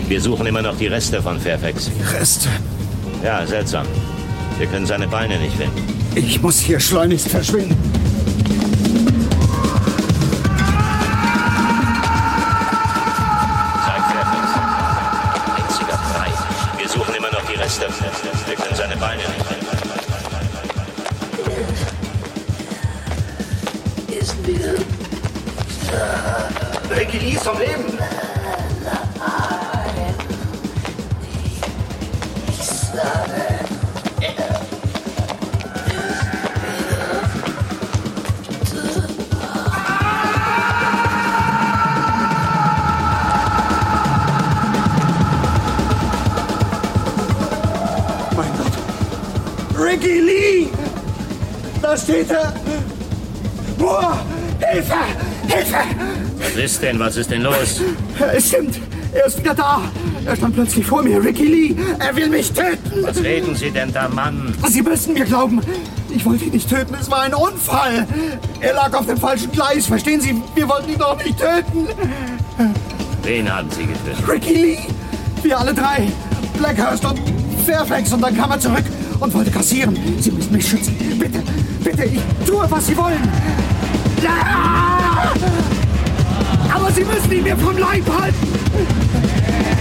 [0.08, 1.90] Wir suchen immer noch die Reste von Fairfax.
[2.14, 2.50] Reste?
[3.24, 3.86] Ja, seltsam.
[4.58, 5.82] Wir können seine Beine nicht finden.
[6.16, 7.76] Ich muss hier schleunigst verschwinden.
[17.68, 17.88] Reste.
[18.46, 19.46] Wir können seine Beine nicht.
[24.22, 24.76] Ist wieder.
[26.96, 27.97] Lee ist vom Leben.
[52.08, 52.54] Steht er!
[53.78, 54.18] Boah!
[54.60, 54.94] Hilfe!
[55.48, 55.76] Hilfe!
[56.40, 57.00] Was ist denn?
[57.00, 57.82] Was ist denn los?
[58.34, 58.80] Es stimmt!
[59.14, 59.82] Er ist wieder da!
[60.26, 61.76] Er stand plötzlich vor mir, Ricky Lee!
[62.00, 63.04] Er will mich töten!
[63.04, 64.56] Was reden Sie denn da, Mann?
[64.70, 65.62] Sie müssen mir glauben!
[66.10, 68.08] Ich wollte ihn nicht töten, es war ein Unfall!
[68.62, 70.42] Er lag auf dem falschen Gleis, verstehen Sie?
[70.56, 71.88] Wir wollten ihn doch nicht töten!
[73.24, 74.30] Wen haben Sie getötet?
[74.30, 74.80] Ricky Lee!
[75.44, 76.08] Wir alle drei!
[76.58, 77.20] Blackhurst und
[77.66, 78.86] Fairfax und dann kam er zurück
[79.20, 79.98] und wollte kassieren.
[80.20, 80.96] Sie müssen mich schützen.
[81.20, 81.44] Bitte,
[81.98, 83.22] bitte, ich tue, was Sie wollen.
[84.22, 85.34] Ja!
[86.74, 88.48] Aber Sie müssen ihn mir vom Leib halten.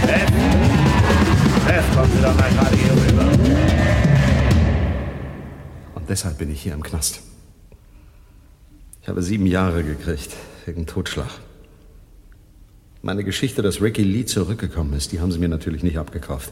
[0.05, 0.31] Beth,
[1.65, 3.25] Beth, kommen Sie doch mal gerade hier rüber.
[5.95, 7.21] Und deshalb bin ich hier im Knast.
[9.01, 11.29] Ich habe sieben Jahre gekriegt, wegen Totschlag.
[13.01, 16.51] Meine Geschichte, dass Ricky Lee zurückgekommen ist, die haben sie mir natürlich nicht abgekauft.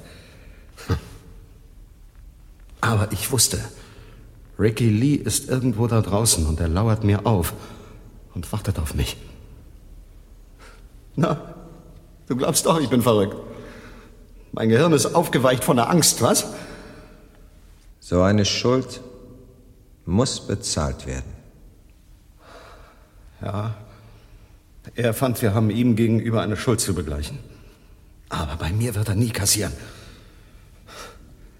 [2.79, 3.59] Aber ich wusste,
[4.57, 7.53] Ricky Lee ist irgendwo da draußen und er lauert mir auf
[8.33, 9.17] und wartet auf mich.
[11.15, 11.55] Na,
[12.27, 13.35] du glaubst doch, ich bin verrückt.
[14.51, 16.45] Mein Gehirn ist aufgeweicht von der Angst, was?
[17.99, 19.01] So eine Schuld
[20.05, 21.33] muss bezahlt werden.
[23.41, 23.75] Ja,
[24.93, 27.39] er fand, wir haben ihm gegenüber eine Schuld zu begleichen.
[28.29, 29.73] Aber bei mir wird er nie kassieren.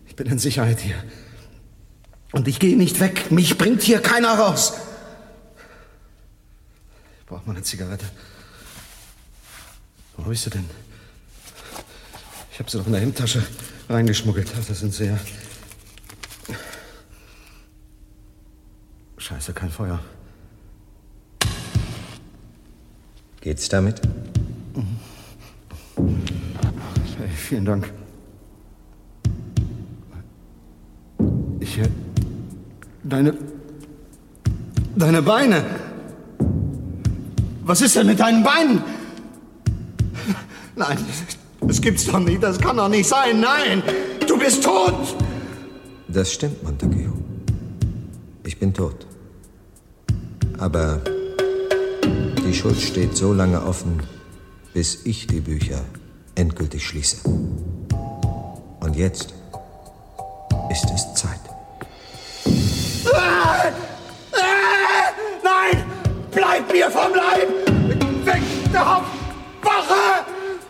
[0.08, 0.96] Ich bin in Sicherheit hier.
[2.32, 3.32] Und ich gehe nicht weg.
[3.32, 4.74] Mich bringt hier keiner raus.
[7.20, 8.06] Ich brauche mal eine Zigarette.
[10.16, 10.66] Wo habe ich sie denn?
[12.52, 13.44] Ich habe sie doch in der Hemdtasche
[13.90, 14.52] reingeschmuggelt.
[14.60, 15.20] Ach, das sind sie ja.
[19.18, 20.00] Scheiße, kein Feuer.
[23.42, 24.02] Geht's damit?
[27.18, 27.92] Hey, vielen Dank.
[31.60, 31.80] Ich.
[33.08, 33.38] Deine.
[34.96, 35.64] Deine Beine.
[37.64, 38.82] Was ist denn mit deinen Beinen?
[40.76, 40.98] Nein,
[41.62, 42.42] das gibt's doch nicht.
[42.42, 43.40] Das kann doch nicht sein.
[43.40, 43.84] Nein,
[44.28, 45.16] du bist tot.
[46.08, 47.14] Das stimmt, Montague.
[48.44, 49.06] Ich bin tot.
[50.58, 51.02] Aber
[52.44, 54.02] die Schuld steht so lange offen,
[54.74, 55.82] bis ich die Bücher
[56.34, 57.18] endgültig schließe.
[58.80, 59.34] Und jetzt
[60.72, 61.55] ist es Zeit.
[63.28, 63.72] Ah!
[64.34, 65.12] Ah!
[65.44, 65.84] Nein!
[66.32, 67.50] Bleib mir vom Leib!
[68.26, 69.04] Weg da!
[69.62, 70.26] Wache!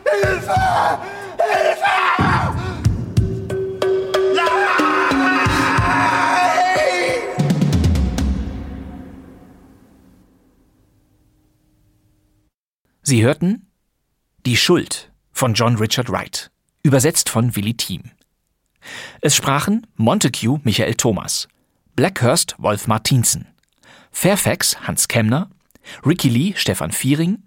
[0.05, 0.99] Hilfe!
[1.37, 1.85] Hilfe!
[13.07, 13.67] Sie hörten
[14.47, 16.49] Die Schuld von John Richard Wright,
[16.81, 18.01] übersetzt von Willi Thiem.
[19.21, 21.47] Es sprachen Montague Michael Thomas,
[21.95, 23.47] Blackhurst Wolf Martinsen,
[24.11, 25.49] Fairfax Hans Kemner,
[26.05, 27.43] Ricky Lee Stefan Viering,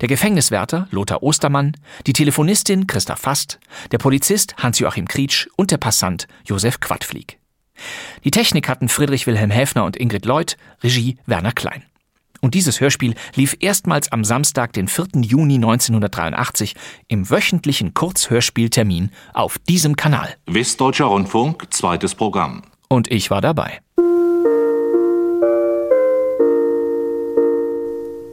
[0.00, 1.76] der Gefängniswärter Lothar Ostermann,
[2.08, 3.60] die Telefonistin Christa Fast,
[3.92, 7.38] der Polizist Hans-Joachim Krietsch und der Passant Josef Quadflieg.
[8.24, 11.84] Die Technik hatten Friedrich Wilhelm Häfner und Ingrid Lloyd, Regie Werner Klein.
[12.40, 15.22] Und dieses Hörspiel lief erstmals am Samstag, den 4.
[15.22, 16.74] Juni 1983
[17.06, 20.34] im wöchentlichen Kurzhörspieltermin auf diesem Kanal.
[20.46, 22.62] Westdeutscher Rundfunk, zweites Programm.
[22.92, 23.80] Und ich war dabei.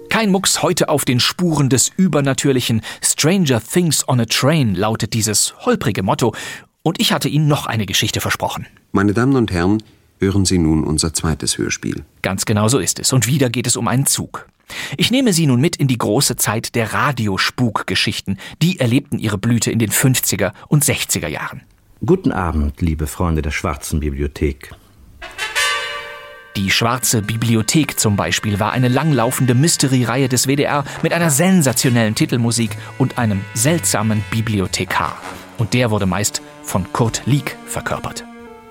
[0.09, 2.81] Kein Mucks heute auf den Spuren des Übernatürlichen.
[3.01, 6.35] Stranger Things on a Train lautet dieses holprige Motto.
[6.83, 8.67] Und ich hatte Ihnen noch eine Geschichte versprochen.
[8.91, 9.81] Meine Damen und Herren,
[10.19, 12.03] hören Sie nun unser zweites Hörspiel.
[12.21, 13.13] Ganz genau so ist es.
[13.13, 14.49] Und wieder geht es um einen Zug.
[14.97, 18.37] Ich nehme Sie nun mit in die große Zeit der Radiospukgeschichten.
[18.61, 21.61] Die erlebten ihre Blüte in den 50er und 60er Jahren.
[22.05, 24.71] Guten Abend, liebe Freunde der Schwarzen Bibliothek.
[26.55, 32.71] Die Schwarze Bibliothek zum Beispiel war eine langlaufende Mystery-Reihe des WDR mit einer sensationellen Titelmusik
[32.99, 35.21] und einem seltsamen Bibliothekar.
[35.57, 38.23] Und der wurde meist von Kurt Lieck verkörpert.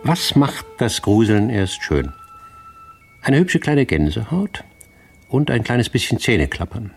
[0.04, 2.14] Was macht das Gruseln erst schön?
[3.20, 4.64] Eine hübsche kleine Gänsehaut
[5.28, 6.94] und ein kleines bisschen Zähneklappern.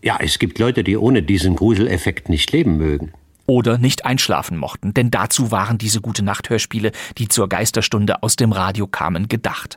[0.00, 3.12] Ja, es gibt Leute, die ohne diesen Gruseleffekt nicht leben mögen
[3.52, 8.50] oder nicht einschlafen mochten, denn dazu waren diese gute Nachthörspiele, die zur Geisterstunde aus dem
[8.50, 9.76] Radio kamen, gedacht.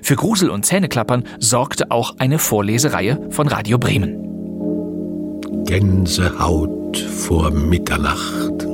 [0.00, 4.22] Für Grusel und Zähneklappern sorgte auch eine Vorlesereihe von Radio Bremen.
[5.66, 8.66] Gänsehaut vor Mitternacht.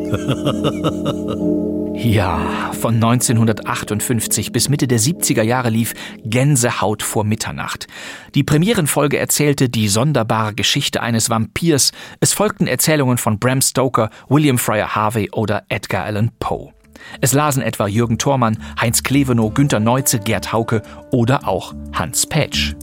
[2.02, 5.92] Ja, von 1958 bis Mitte der 70er Jahre lief
[6.24, 7.88] Gänsehaut vor Mitternacht.
[8.34, 11.92] Die Premierenfolge erzählte die sonderbare Geschichte eines Vampirs.
[12.20, 16.72] Es folgten Erzählungen von Bram Stoker, William Fryer Harvey oder Edgar Allan Poe.
[17.20, 20.80] Es lasen etwa Jürgen Thormann, Heinz Klevenow, Günter Neuze, Gerd Hauke
[21.12, 22.74] oder auch Hans Petsch.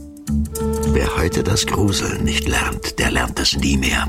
[0.92, 4.06] Wer heute das Gruseln nicht lernt, der lernt es nie mehr.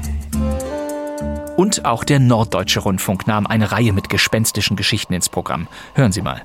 [1.59, 5.67] Und auch der Norddeutsche Rundfunk nahm eine Reihe mit gespenstischen Geschichten ins Programm.
[5.93, 6.43] Hören Sie mal.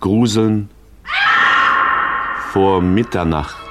[0.00, 0.68] Gruseln
[2.52, 3.65] vor Mitternacht.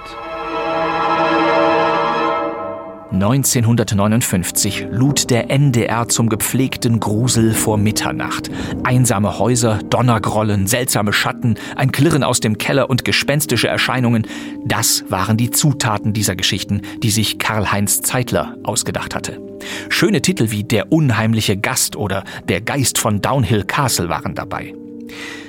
[3.15, 8.51] 1959 lud der NDR zum gepflegten Grusel vor Mitternacht.
[8.83, 14.27] Einsame Häuser, Donnergrollen, seltsame Schatten, ein Klirren aus dem Keller und gespenstische Erscheinungen,
[14.65, 19.41] das waren die Zutaten dieser Geschichten, die sich Karl-Heinz Zeitler ausgedacht hatte.
[19.89, 24.73] Schöne Titel wie Der unheimliche Gast oder Der Geist von Downhill Castle waren dabei.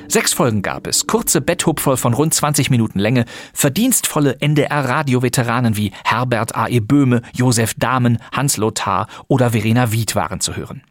[0.09, 6.55] Sechs Folgen gab es, kurze Betthupferl von rund 20 Minuten Länge, verdienstvolle NDR-Radio-Veteranen wie Herbert
[6.57, 6.81] A.E.
[6.81, 10.83] Böhme, Josef Dahmen, Hans Lothar oder Verena Wied waren zu hören.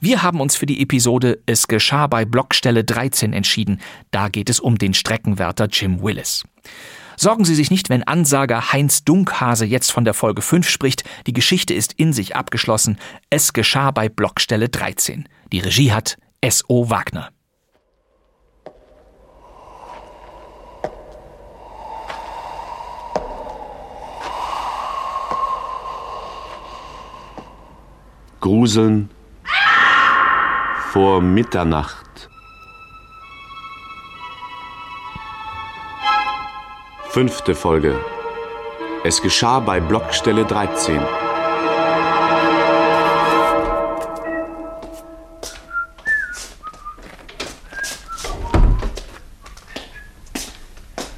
[0.00, 3.80] Wir haben uns für die Episode Es geschah bei Blockstelle 13 entschieden.
[4.10, 6.44] Da geht es um den Streckenwärter Jim Willis.
[7.16, 11.04] Sorgen Sie sich nicht, wenn Ansager Heinz Dunkhase jetzt von der Folge 5 spricht.
[11.26, 12.96] Die Geschichte ist in sich abgeschlossen.
[13.28, 15.28] Es geschah bei Blockstelle 13.
[15.52, 16.88] Die Regie hat S.O.
[16.88, 17.30] Wagner.
[28.40, 29.10] Gruseln
[30.92, 32.30] vor Mitternacht.
[37.10, 37.98] Fünfte Folge.
[39.04, 41.00] Es geschah bei Blockstelle 13.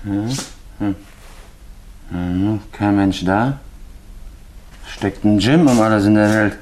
[0.03, 0.37] Hm?
[0.79, 0.97] Hm.
[2.11, 3.61] Hm, kein Mensch da.
[4.89, 6.59] Steckt ein Gym um alles in der Welt.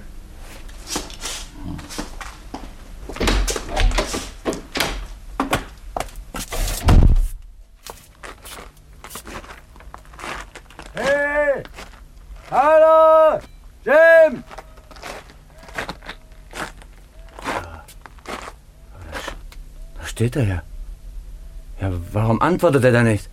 [20.20, 20.62] Steht er ja.
[21.80, 23.30] Ja, warum antwortet er da nicht?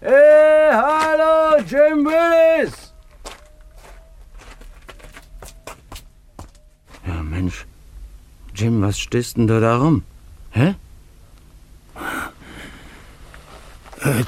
[0.00, 2.92] Hey, hallo, Jim Willis!
[7.06, 7.64] Ja, Mensch.
[8.54, 10.02] Jim, was stehst denn du da rum?
[10.50, 10.74] Hä?
[14.02, 14.24] Äh,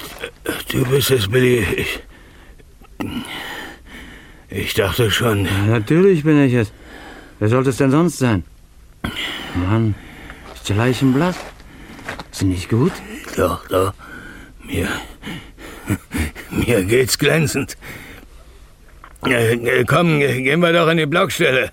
[0.71, 1.59] du bist es, Billy.
[1.83, 2.03] Ich,
[4.49, 5.45] ich dachte schon.
[5.45, 6.73] Ja, natürlich bin ich es.
[7.39, 8.45] Wer sollte es denn sonst sein?
[9.55, 9.95] Mann,
[10.67, 11.37] ist der Leichenblatt?
[12.33, 12.91] Ist nicht gut?
[13.37, 13.95] Doch, doch.
[14.65, 14.89] Mir.
[16.51, 17.77] Mir geht's glänzend.
[19.23, 21.71] Äh, komm, gehen wir doch an die Blockstelle.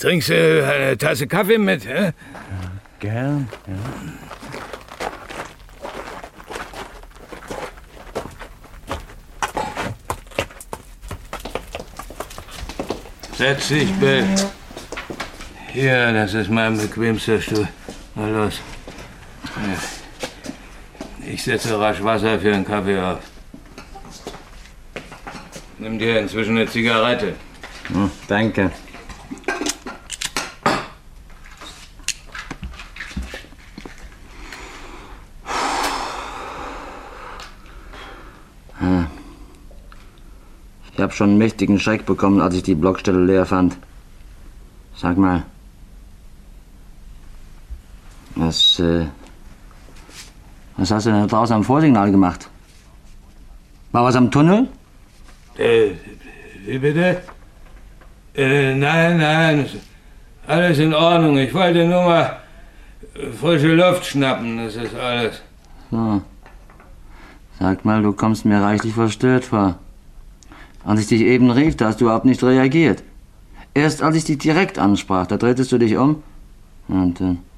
[0.00, 1.86] Trinkst du eine Tasse Kaffee mit?
[1.86, 2.06] Hä?
[2.06, 2.12] Ja,
[2.98, 3.74] gern, ja.
[13.38, 14.26] Setz dich, Bill.
[15.72, 17.66] Hier, das ist mein bequemster Stuhl.
[18.14, 18.60] Mal los.
[21.26, 23.20] Ich setze rasch Wasser für einen Kaffee auf.
[25.78, 27.36] Nimm dir inzwischen eine Zigarette.
[27.88, 28.70] Hm, danke.
[38.78, 39.06] Hm.
[40.92, 43.78] Ich habe schon einen mächtigen Schreck bekommen, als ich die Blockstelle leer fand.
[44.94, 45.44] Sag mal,
[48.34, 49.06] Was, äh,
[50.76, 52.48] was hast du denn da draußen am Vorsignal gemacht?
[53.92, 54.68] War was am Tunnel?
[55.58, 55.90] Äh,
[56.66, 57.22] wie bitte?
[58.34, 59.66] Äh, nein, nein.
[60.46, 61.36] Alles in Ordnung.
[61.38, 62.38] Ich wollte nur mal
[63.38, 64.56] frische Luft schnappen.
[64.56, 65.42] Das ist alles.
[65.90, 66.22] So.
[67.58, 69.78] Sag mal, du kommst mir reichlich verstört vor.
[70.84, 73.04] Als ich dich eben rief, da hast du überhaupt nicht reagiert.
[73.74, 76.22] Erst als ich dich direkt ansprach, da drehtest du dich um
[76.88, 77.51] und dann hast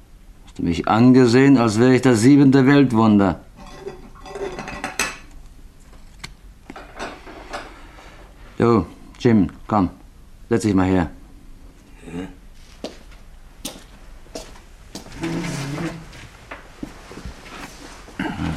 [0.55, 3.39] du mich angesehen, als wäre ich das siebente Weltwunder.
[8.57, 8.85] Du,
[9.19, 9.89] Jim, komm,
[10.49, 11.09] setz dich mal her.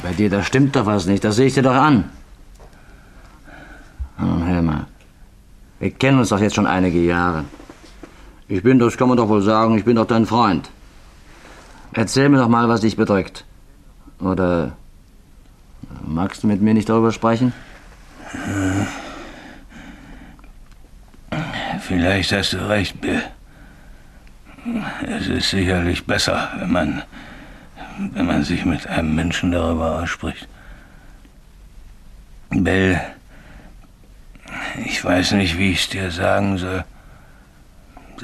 [0.01, 2.09] Bei dir, da stimmt doch was nicht, das sehe ich dir doch an.
[4.17, 4.87] Nun, hör mal.
[5.79, 7.45] Wir kennen uns doch jetzt schon einige Jahre.
[8.47, 10.69] Ich bin, das kann man doch wohl sagen, ich bin doch dein Freund.
[11.93, 13.45] Erzähl mir doch mal, was dich bedrückt.
[14.19, 14.73] Oder
[16.05, 17.53] magst du mit mir nicht darüber sprechen?
[21.81, 23.23] Vielleicht hast du recht, Bill.
[25.01, 27.03] Es ist sicherlich besser, wenn man,
[27.97, 30.47] wenn man sich mit einem Menschen darüber ausspricht.
[32.51, 32.99] Bill,
[34.85, 36.83] ich weiß nicht, wie ich es dir sagen soll.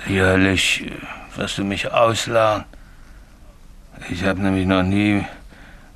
[0.06, 0.92] Sicherlich
[1.36, 2.66] wirst du mich auslachen.
[4.10, 5.26] Ich habe nämlich noch nie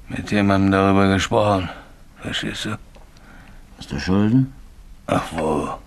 [0.08, 1.70] mit jemandem darüber gesprochen.
[2.22, 2.78] Verstehst du?
[3.78, 4.54] Hast du Schulden?
[5.08, 5.80] Ach wo.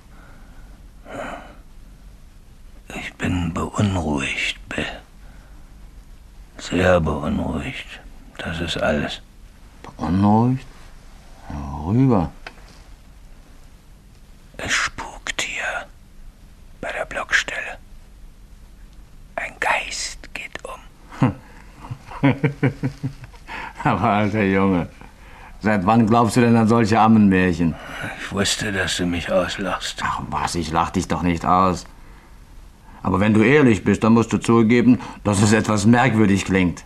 [2.95, 4.87] Ich bin beunruhigt, Bill.
[6.59, 8.01] Sehr beunruhigt.
[8.39, 9.21] Das ist alles.
[9.83, 10.67] Beunruhigt?
[11.49, 12.31] Worüber?
[14.57, 15.87] Es spukt hier.
[16.81, 17.79] Bei der Blockstelle.
[19.37, 20.22] Ein Geist.
[23.85, 24.89] Aber alter Junge,
[25.61, 27.75] seit wann glaubst du denn an solche Ammenmärchen?
[28.21, 30.01] Ich wusste, dass du mich auslachst.
[30.05, 31.87] Ach was, ich lach dich doch nicht aus.
[33.03, 36.85] Aber wenn du ehrlich bist, dann musst du zugeben, dass es etwas merkwürdig klingt.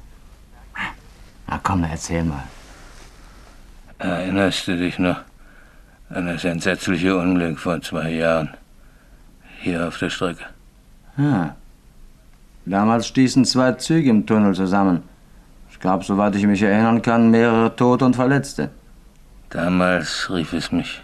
[1.47, 2.45] Na komm, na, erzähl mal.
[3.99, 5.21] Erinnerst du dich noch
[6.11, 8.51] an das entsetzliche Unglück vor zwei Jahren?
[9.61, 10.45] Hier auf der Strecke.
[11.17, 11.57] Ja.
[12.65, 15.03] Damals stießen zwei Züge im Tunnel zusammen.
[15.77, 18.71] Es gab, soweit ich mich erinnern kann, mehrere Tote und Verletzte.
[19.51, 21.03] Damals rief es mich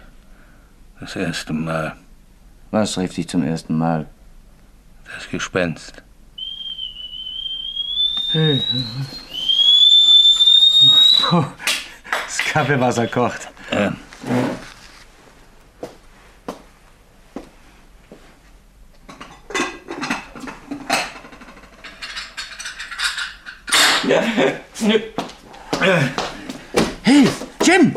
[0.99, 1.95] das erste Mal.
[2.71, 4.07] Was rief dich zum ersten Mal?
[5.13, 6.01] Das Gespenst.
[8.31, 8.63] Hey.
[12.25, 13.47] Das Kaffeewasser kocht.
[13.71, 13.93] Ja.
[27.03, 27.27] Hey,
[27.63, 27.95] Jim!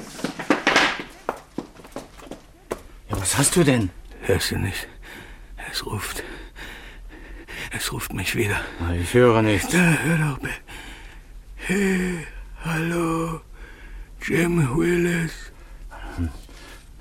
[3.09, 3.91] Ja, was hast du denn?
[4.23, 4.87] Hörst du nicht?
[5.71, 6.23] Es ruft.
[7.73, 8.61] Es ruft mich wieder.
[9.01, 9.69] Ich höre nichts.
[9.69, 10.39] Da, hör doch.
[11.57, 12.27] Hey,
[12.65, 13.41] hallo,
[14.23, 15.53] Jim Willis.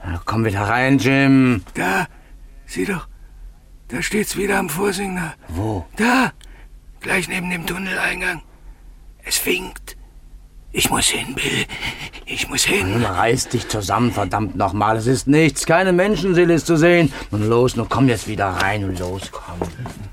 [0.04, 1.64] Na, komm wieder rein, Jim.
[1.74, 2.08] Da,
[2.66, 3.08] sieh doch.
[3.88, 5.36] Da steht's wieder am Vorsignal.
[5.48, 5.86] Wo?
[5.96, 6.34] Da,
[7.02, 8.42] gleich neben dem Tunneleingang.
[9.24, 9.95] Es winkt.
[10.78, 11.66] Ich muss hin, Bill.
[12.26, 12.92] Ich muss hin.
[12.92, 14.98] Nun reiß dich zusammen, verdammt nochmal.
[14.98, 15.66] Es ist nichts.
[15.66, 17.14] Keine Menschenseele ist zu sehen.
[17.32, 19.58] Nun los, nun komm jetzt wieder rein und los, komm.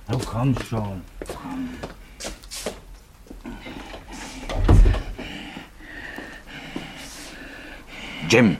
[0.08, 1.02] Du komm schon.
[1.26, 1.68] Komm.
[8.28, 8.56] Jim,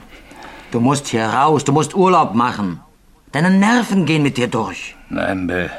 [0.72, 1.62] du musst hier raus.
[1.62, 2.80] Du musst Urlaub machen.
[3.30, 4.96] Deine Nerven gehen mit dir durch.
[5.08, 5.70] Nein, Bill.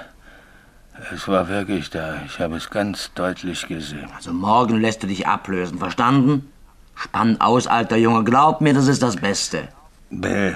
[1.11, 2.21] Es war wirklich da.
[2.25, 4.09] Ich habe es ganz deutlich gesehen.
[4.15, 6.51] Also morgen lässt du dich ablösen, verstanden?
[6.95, 8.23] Spann aus, alter Junge.
[8.23, 9.67] Glaub mir, das ist das Beste.
[10.11, 10.55] Bill,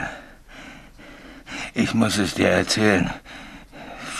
[1.73, 3.09] ich muss es dir erzählen.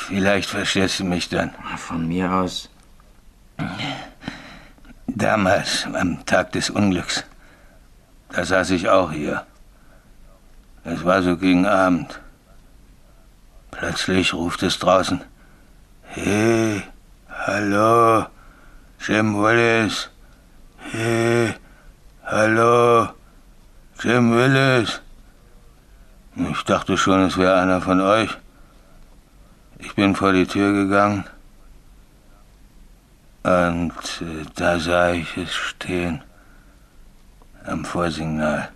[0.07, 1.51] Vielleicht verstehst du mich dann.
[1.77, 2.69] Von mir aus.
[5.05, 7.23] Damals, am Tag des Unglücks,
[8.29, 9.45] da saß ich auch hier.
[10.83, 12.19] Es war so gegen Abend.
[13.71, 15.21] Plötzlich ruft es draußen.
[16.09, 16.83] Hey,
[17.29, 18.27] hallo,
[18.99, 20.09] Jim Willis.
[20.77, 21.53] Hey,
[22.23, 23.09] hallo,
[24.01, 25.01] Jim Willis.
[26.35, 28.35] Ich dachte schon, es wäre einer von euch.
[29.79, 31.25] Ich bin vor die Tür gegangen
[33.43, 36.23] und äh, da sah ich es stehen
[37.65, 38.69] am Vorsignal.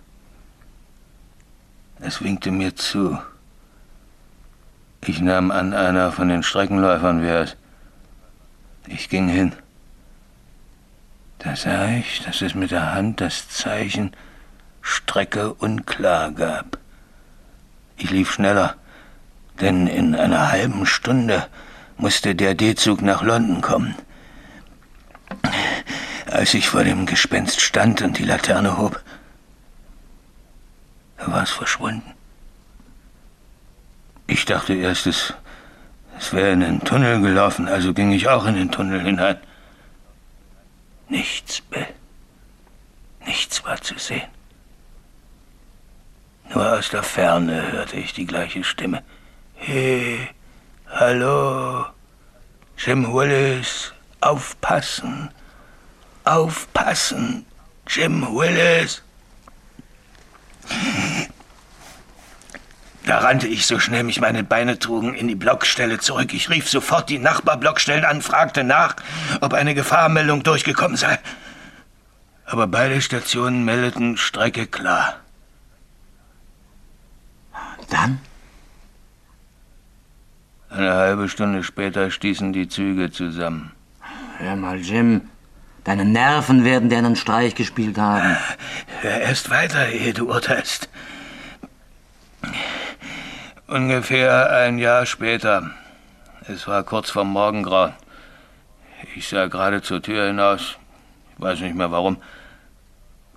[1.98, 3.18] Es winkte mir zu.
[5.04, 7.56] Ich nahm an, einer von den Streckenläufern wäre es.
[8.86, 9.52] Ich ging hin.
[11.40, 14.12] Da sah ich, dass es mit der Hand das Zeichen
[14.80, 16.78] Strecke unklar gab.
[17.96, 18.76] Ich lief schneller,
[19.60, 21.48] denn in einer halben Stunde
[21.96, 23.96] musste der D-Zug nach London kommen.
[26.30, 29.02] Als ich vor dem Gespenst stand und die Laterne hob,
[31.18, 32.14] war es verschwunden.
[34.32, 35.34] Ich dachte erst, es,
[36.18, 39.36] es wäre in den Tunnel gelaufen, also ging ich auch in den Tunnel hinein.
[41.10, 41.86] Nichts, Bill.
[43.26, 44.30] Nichts war zu sehen.
[46.48, 49.02] Nur aus der Ferne hörte ich die gleiche Stimme.
[49.54, 50.30] Hey,
[50.88, 51.84] hallo,
[52.78, 55.30] Jim Willis, aufpassen,
[56.24, 57.44] aufpassen,
[57.86, 59.02] Jim Willis.
[63.04, 66.32] Da rannte ich so schnell mich meine Beine trugen in die Blockstelle zurück.
[66.34, 68.96] Ich rief sofort die Nachbarblockstellen an, fragte nach,
[69.40, 71.18] ob eine Gefahrmeldung durchgekommen sei.
[72.46, 75.16] Aber beide Stationen meldeten Strecke klar.
[77.90, 78.20] Dann?
[80.70, 83.72] Eine halbe Stunde später stießen die Züge zusammen.
[84.38, 85.22] Hör mal, Jim.
[85.84, 88.36] Deine Nerven werden dir einen Streich gespielt haben.
[89.00, 90.88] Hör erst weiter, ehe du urteilst.
[93.68, 95.70] Ungefähr ein Jahr später.
[96.48, 97.94] Es war kurz vor Morgengrauen.
[99.14, 100.76] Ich sah gerade zur Tür hinaus.
[101.34, 102.20] Ich weiß nicht mehr warum.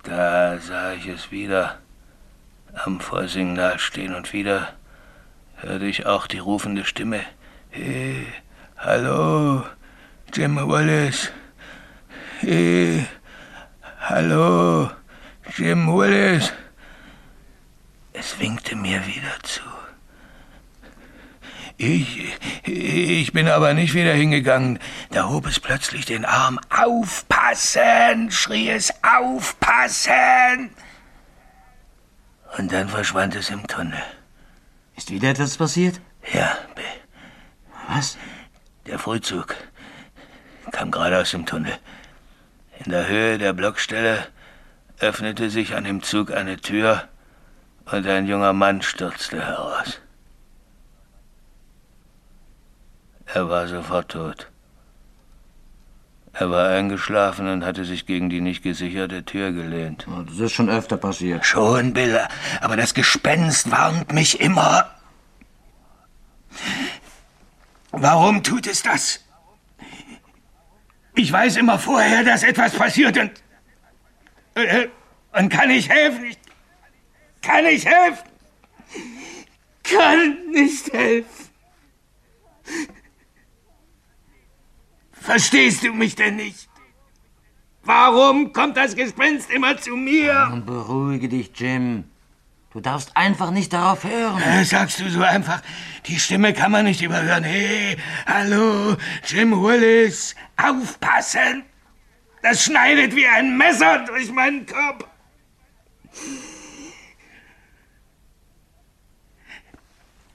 [0.02, 1.78] Da sah ich es wieder
[2.74, 4.72] am Vorsignal stehen und wieder
[5.56, 7.20] hörte ich auch die rufende Stimme.
[7.70, 8.26] Hey,
[8.76, 9.64] hallo,
[10.34, 11.30] Jim Wallace.
[12.40, 13.06] Hey,
[14.00, 14.90] hallo,
[15.56, 16.52] Jim Wallace.
[18.12, 19.75] Es winkte mir wieder zu.
[21.78, 24.78] Ich, ich bin aber nicht wieder hingegangen.
[25.10, 26.58] Da hob es plötzlich den Arm.
[26.70, 28.30] Aufpassen!
[28.30, 28.92] schrie es.
[29.02, 30.70] Aufpassen!
[32.56, 34.02] Und dann verschwand es im Tunnel.
[34.96, 36.00] Ist wieder etwas passiert?
[36.32, 36.84] Ja, Bill.
[37.88, 38.16] Was?
[38.86, 39.54] Der Frühzug
[40.72, 41.76] kam gerade aus dem Tunnel.
[42.84, 44.26] In der Höhe der Blockstelle
[45.00, 47.08] öffnete sich an dem Zug eine Tür
[47.84, 50.00] und ein junger Mann stürzte heraus.
[53.26, 54.50] Er war sofort tot.
[56.32, 60.06] Er war eingeschlafen und hatte sich gegen die nicht gesicherte Tür gelehnt.
[60.26, 61.46] Das ist schon öfter passiert.
[61.46, 62.20] Schon, Bill,
[62.60, 64.90] aber das Gespenst warnt mich immer.
[67.90, 69.24] Warum tut es das?
[71.14, 73.30] Ich weiß immer vorher, dass etwas passiert und.
[74.54, 74.88] Äh,
[75.32, 76.26] und kann ich helfen?
[76.26, 76.38] Ich,
[77.40, 78.24] kann ich helfen?
[79.82, 81.48] Kann nicht helfen.
[85.26, 86.68] Verstehst du mich denn nicht?
[87.82, 90.46] Warum kommt das Gespenst immer zu mir?
[90.50, 92.04] Nun beruhige dich, Jim.
[92.72, 94.40] Du darfst einfach nicht darauf hören.
[94.40, 95.62] Äh, sagst du so einfach.
[96.06, 97.42] Die Stimme kann man nicht überhören.
[97.42, 97.96] Hey,
[98.26, 98.96] hallo,
[99.26, 100.36] Jim Willis.
[100.56, 101.64] Aufpassen!
[102.42, 105.04] Das schneidet wie ein Messer durch meinen Kopf.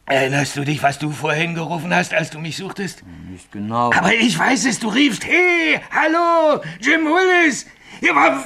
[0.05, 3.03] Erinnerst du dich, was du vorhin gerufen hast, als du mich suchtest?
[3.29, 3.91] Nicht genau.
[3.93, 7.65] Aber ich weiß es, du riefst, hey, hallo, Jim Willis.
[8.01, 8.43] Ja, wa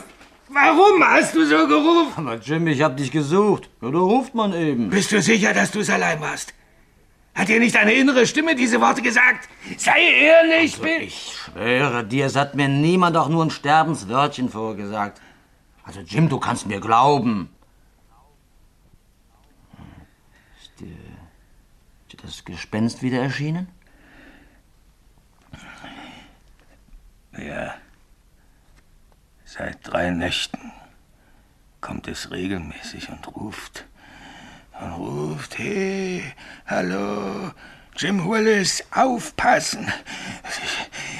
[0.49, 2.27] warum hast du so gerufen?
[2.27, 3.69] Aber Jim, ich hab dich gesucht.
[3.81, 4.89] Ja, da ruft man eben.
[4.89, 6.53] Bist du sicher, dass du es allein warst?
[7.33, 9.49] Hat dir nicht eine innere Stimme diese Worte gesagt?
[9.77, 11.01] Sei ehrlich, also, Bill.
[11.01, 15.19] Ich schwöre dir, es hat mir niemand auch nur ein Sterbenswörtchen vorgesagt.
[15.83, 17.49] Also, Jim, du kannst mir glauben.
[20.61, 20.95] Ist dir,
[22.07, 23.67] ist das Gespenst wieder erschienen?
[27.37, 27.75] Ja.
[29.43, 30.71] Seit drei Nächten
[31.81, 33.85] kommt es regelmäßig und ruft
[34.79, 36.23] und ruft, hey,
[36.65, 37.51] hallo,
[37.95, 39.91] Jim Willis, aufpassen.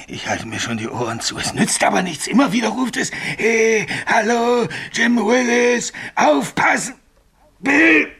[0.07, 1.38] Ich, ich, halte mir schon die Ohren zu.
[1.38, 2.27] Es nützt aber nichts.
[2.27, 6.95] Immer wieder ruft es, hey, hallo, Jim Willis, aufpassen.
[7.59, 8.11] Bill!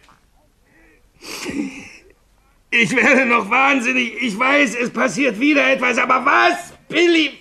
[2.82, 4.22] Ich werde noch wahnsinnig.
[4.22, 7.32] Ich weiß, es passiert wieder etwas, aber was, Billy?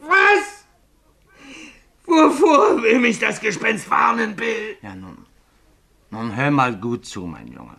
[0.00, 0.64] Was?
[2.06, 4.76] Wovor will mich das Gespenst warnen, Bill?
[4.82, 5.18] Ja, nun.
[6.10, 7.76] Nun hör mal gut zu, mein Junge.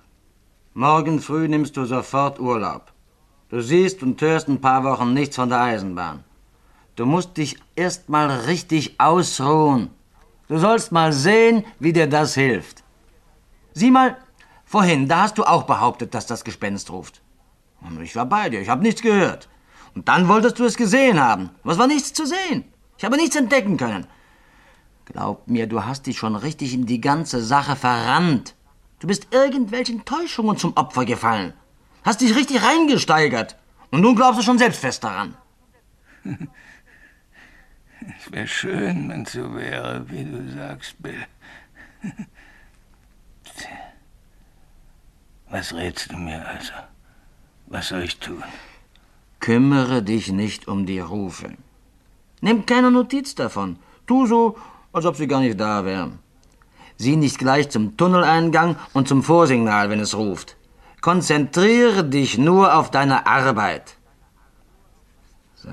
[0.74, 2.92] Morgen früh nimmst du sofort Urlaub.
[3.50, 6.24] Du siehst und hörst ein paar Wochen nichts von der Eisenbahn.
[6.96, 9.90] Du musst dich erst mal richtig ausruhen.
[10.48, 12.84] Du sollst mal sehen, wie dir das hilft.
[13.74, 14.18] Sieh mal,
[14.74, 17.22] vorhin, da hast du auch behauptet, dass das Gespenst ruft.
[17.82, 19.48] Und ich war bei dir, ich habe nichts gehört.
[19.94, 21.52] Und dann wolltest du es gesehen haben.
[21.64, 22.64] Was war nichts zu sehen?
[22.98, 24.08] Ich habe nichts entdecken können.
[25.06, 28.56] Glaub mir, du hast dich schon richtig in die ganze Sache verrannt.
[29.00, 31.54] Du bist irgendwelchen Täuschungen zum Opfer gefallen.
[32.04, 33.56] Hast dich richtig reingesteigert.
[33.92, 35.38] Und nun glaubst du schon selbst fest daran.
[38.20, 41.26] Es wäre schön, wenn es so wäre, wie du sagst, Bill.
[45.54, 46.74] Was rätst du mir also?
[47.68, 48.44] Was soll ich tun?
[49.40, 51.52] Kümmere dich nicht um die Rufe.
[52.42, 53.78] Nimm keine Notiz davon.
[54.08, 54.58] Tu so,
[54.92, 56.18] als ob sie gar nicht da wären.
[56.98, 60.58] Sieh nicht gleich zum Tunneleingang und zum Vorsignal, wenn es ruft.
[61.02, 63.98] Konzentriere dich nur auf deine Arbeit.
[65.54, 65.70] So,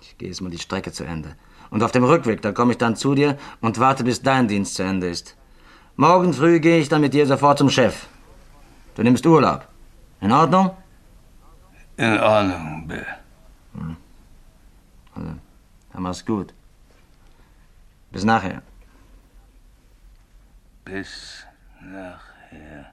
[0.00, 1.36] ich gehe jetzt mal die Strecke zu Ende.
[1.68, 4.76] Und auf dem Rückweg, da komme ich dann zu dir und warte, bis dein Dienst
[4.76, 5.36] zu Ende ist.
[5.96, 8.06] Morgen früh gehe ich dann mit dir sofort zum Chef.
[8.94, 9.66] Du nimmst Urlaub.
[10.20, 10.76] In Ordnung?
[11.96, 13.06] In Ordnung, Bill.
[13.74, 13.96] Hm.
[15.14, 15.34] Also,
[15.92, 16.52] dann mach's gut.
[18.10, 18.62] Bis nachher.
[20.84, 21.46] Bis
[21.80, 22.92] nachher.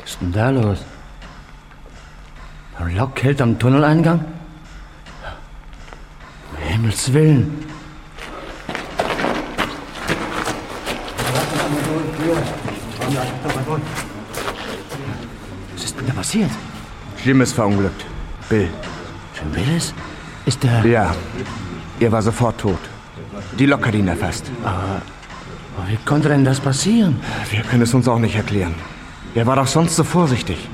[0.00, 0.78] Was ist denn da los?
[2.78, 4.24] Ein Lok hält am Tunneleingang?
[6.50, 7.64] Um Himmels Willen.
[15.74, 16.50] Was ist denn da passiert?
[17.24, 18.04] Jim ist verunglückt.
[18.48, 18.68] Bill.
[19.34, 19.94] Jim Willis?
[20.46, 20.84] Ist der...
[20.84, 21.14] Ja.
[21.98, 22.78] Er war sofort tot.
[23.58, 24.50] Die Lok hat ihn erfasst.
[24.62, 25.02] Aber,
[25.76, 27.20] aber wie konnte denn das passieren?
[27.50, 28.74] Wir können es uns auch nicht erklären.
[29.34, 30.68] Er war doch sonst so vorsichtig.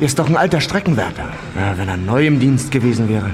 [0.00, 1.28] Er ist doch ein alter Streckenwärter.
[1.56, 3.30] Ja, wenn er neu im Dienst gewesen wäre.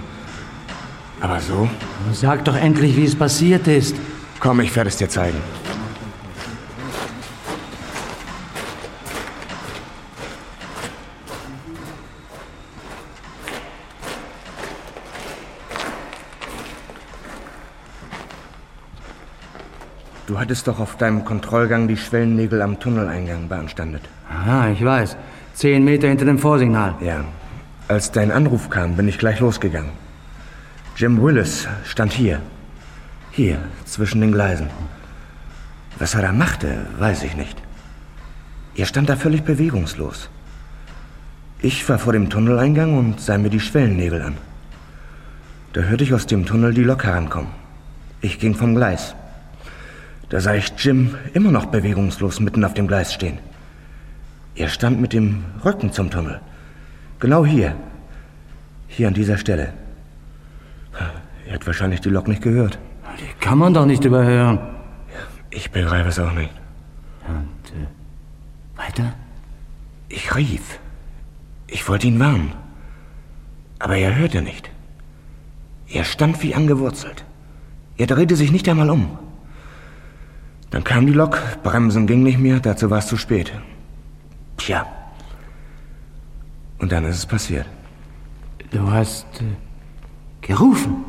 [1.20, 1.68] Aber so?
[2.12, 3.96] Sag doch endlich, wie es passiert ist.
[4.40, 5.38] Komm, ich werde es dir zeigen.
[20.36, 24.02] Du hattest doch auf deinem Kontrollgang die Schwellennägel am Tunneleingang beanstandet.
[24.28, 25.16] Ah, ich weiß.
[25.54, 26.94] Zehn Meter hinter dem Vorsignal.
[27.00, 27.24] Ja.
[27.88, 29.92] Als dein Anruf kam, bin ich gleich losgegangen.
[30.94, 32.42] Jim Willis stand hier.
[33.30, 33.56] Hier,
[33.86, 34.68] zwischen den Gleisen.
[35.98, 37.56] Was er da machte, weiß ich nicht.
[38.74, 40.28] Er stand da völlig bewegungslos.
[41.62, 44.36] Ich war vor dem Tunneleingang und sah mir die Schwellennägel an.
[45.72, 47.52] Da hörte ich aus dem Tunnel die Lok herankommen.
[48.20, 49.14] Ich ging vom Gleis.
[50.28, 53.38] Da sah ich Jim immer noch bewegungslos mitten auf dem Gleis stehen.
[54.56, 56.40] Er stand mit dem Rücken zum Tunnel.
[57.20, 57.76] Genau hier.
[58.88, 59.72] Hier an dieser Stelle.
[61.46, 62.78] Er hat wahrscheinlich die Lok nicht gehört.
[63.20, 64.58] Die kann man doch nicht überhören.
[65.50, 66.52] Ich begreife es auch nicht.
[67.28, 69.14] Und äh, weiter?
[70.08, 70.78] Ich rief.
[71.66, 72.52] Ich wollte ihn warnen.
[73.78, 74.70] Aber er hörte nicht.
[75.88, 77.24] Er stand wie angewurzelt.
[77.96, 79.18] Er drehte sich nicht einmal um.
[80.70, 83.52] Dann kam die Lok, Bremsen ging nicht mehr, dazu war es zu spät.
[84.56, 84.86] Tja.
[86.78, 87.66] Und dann ist es passiert.
[88.70, 91.04] Du hast äh, gerufen.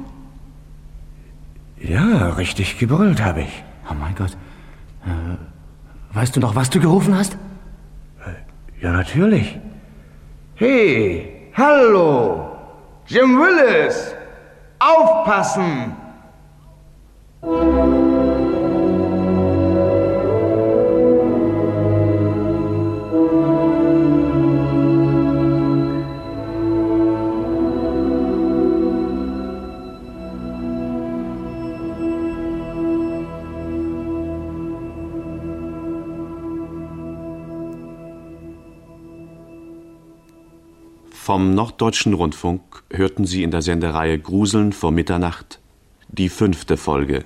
[1.79, 3.63] Ja, richtig gebrüllt habe ich.
[3.89, 4.37] Oh mein Gott.
[5.05, 7.37] Äh, weißt du noch, was du gerufen hast?
[8.79, 9.59] Ja, natürlich.
[10.55, 12.57] Hey, hallo,
[13.07, 14.13] Jim Willis,
[14.79, 15.95] aufpassen!
[41.37, 45.59] Vom Norddeutschen Rundfunk hörten Sie in der Sendereihe Gruseln vor Mitternacht
[46.07, 47.25] die fünfte Folge.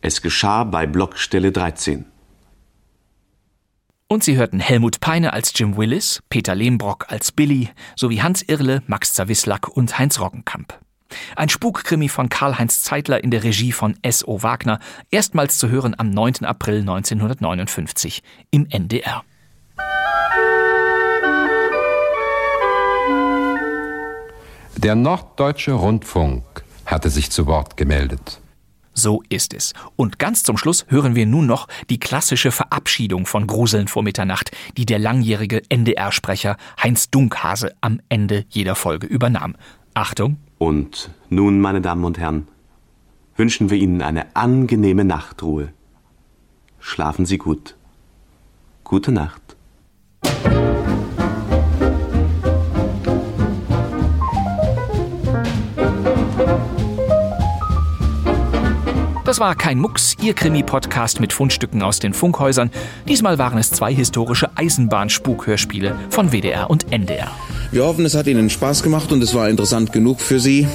[0.00, 2.06] Es geschah bei Blockstelle 13.
[4.08, 8.82] Und Sie hörten Helmut Peine als Jim Willis, Peter Lehmbrock als Billy sowie Hans Irle,
[8.86, 10.80] Max Zawislak und Heinz Roggenkamp.
[11.36, 14.42] Ein Spukkrimi von Karl-Heinz Zeitler in der Regie von S.O.
[14.42, 14.80] Wagner,
[15.10, 16.46] erstmals zu hören am 9.
[16.46, 19.22] April 1959 im NDR.
[24.76, 26.44] Der Norddeutsche Rundfunk
[26.84, 28.42] hatte sich zu Wort gemeldet.
[28.92, 29.72] So ist es.
[29.96, 34.50] Und ganz zum Schluss hören wir nun noch die klassische Verabschiedung von Gruseln vor Mitternacht,
[34.76, 39.56] die der langjährige NDR-Sprecher Heinz Dunkhase am Ende jeder Folge übernahm.
[39.94, 40.36] Achtung.
[40.58, 42.46] Und nun, meine Damen und Herren,
[43.34, 45.72] wünschen wir Ihnen eine angenehme Nachtruhe.
[46.80, 47.76] Schlafen Sie gut.
[48.84, 49.56] Gute Nacht.
[59.36, 62.70] Das war kein Mucks, Ihr Krimi-Podcast mit Fundstücken aus den Funkhäusern.
[63.06, 67.30] Diesmal waren es zwei historische Eisenbahn-Spukhörspiele von WDR und NDR.
[67.70, 70.66] Wir hoffen, es hat Ihnen Spaß gemacht und es war interessant genug für Sie.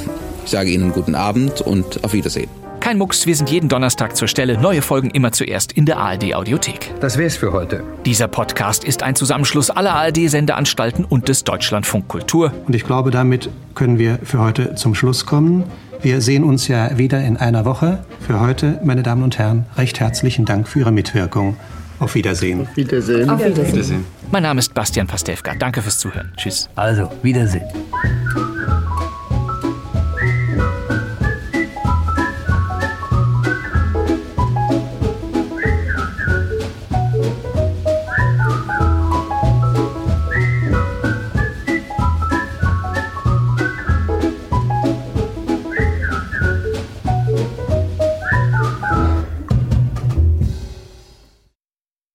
[0.46, 2.52] Ich sage Ihnen guten Abend und auf Wiedersehen.
[2.82, 4.60] Kein Mucks, wir sind jeden Donnerstag zur Stelle.
[4.60, 6.94] Neue Folgen immer zuerst in der ARD-Audiothek.
[7.00, 7.82] Das wär's für heute.
[8.06, 12.54] Dieser Podcast ist ein Zusammenschluss aller ARD-Sendeanstalten und des Deutschlandfunk Kultur.
[12.68, 15.64] Und ich glaube, damit können wir für heute zum Schluss kommen.
[16.04, 18.00] Wir sehen uns ja wieder in einer Woche.
[18.22, 21.58] Für heute, meine Damen und Herren, recht herzlichen Dank für Ihre Mitwirkung.
[22.00, 22.62] Auf Wiedersehen.
[22.62, 23.30] Auf Wiedersehen.
[23.30, 24.06] Auf Wiedersehen.
[24.32, 25.54] Mein Name ist Bastian Pastewka.
[25.54, 26.32] Danke fürs Zuhören.
[26.38, 26.68] Tschüss.
[26.76, 27.66] Also, Wiedersehen.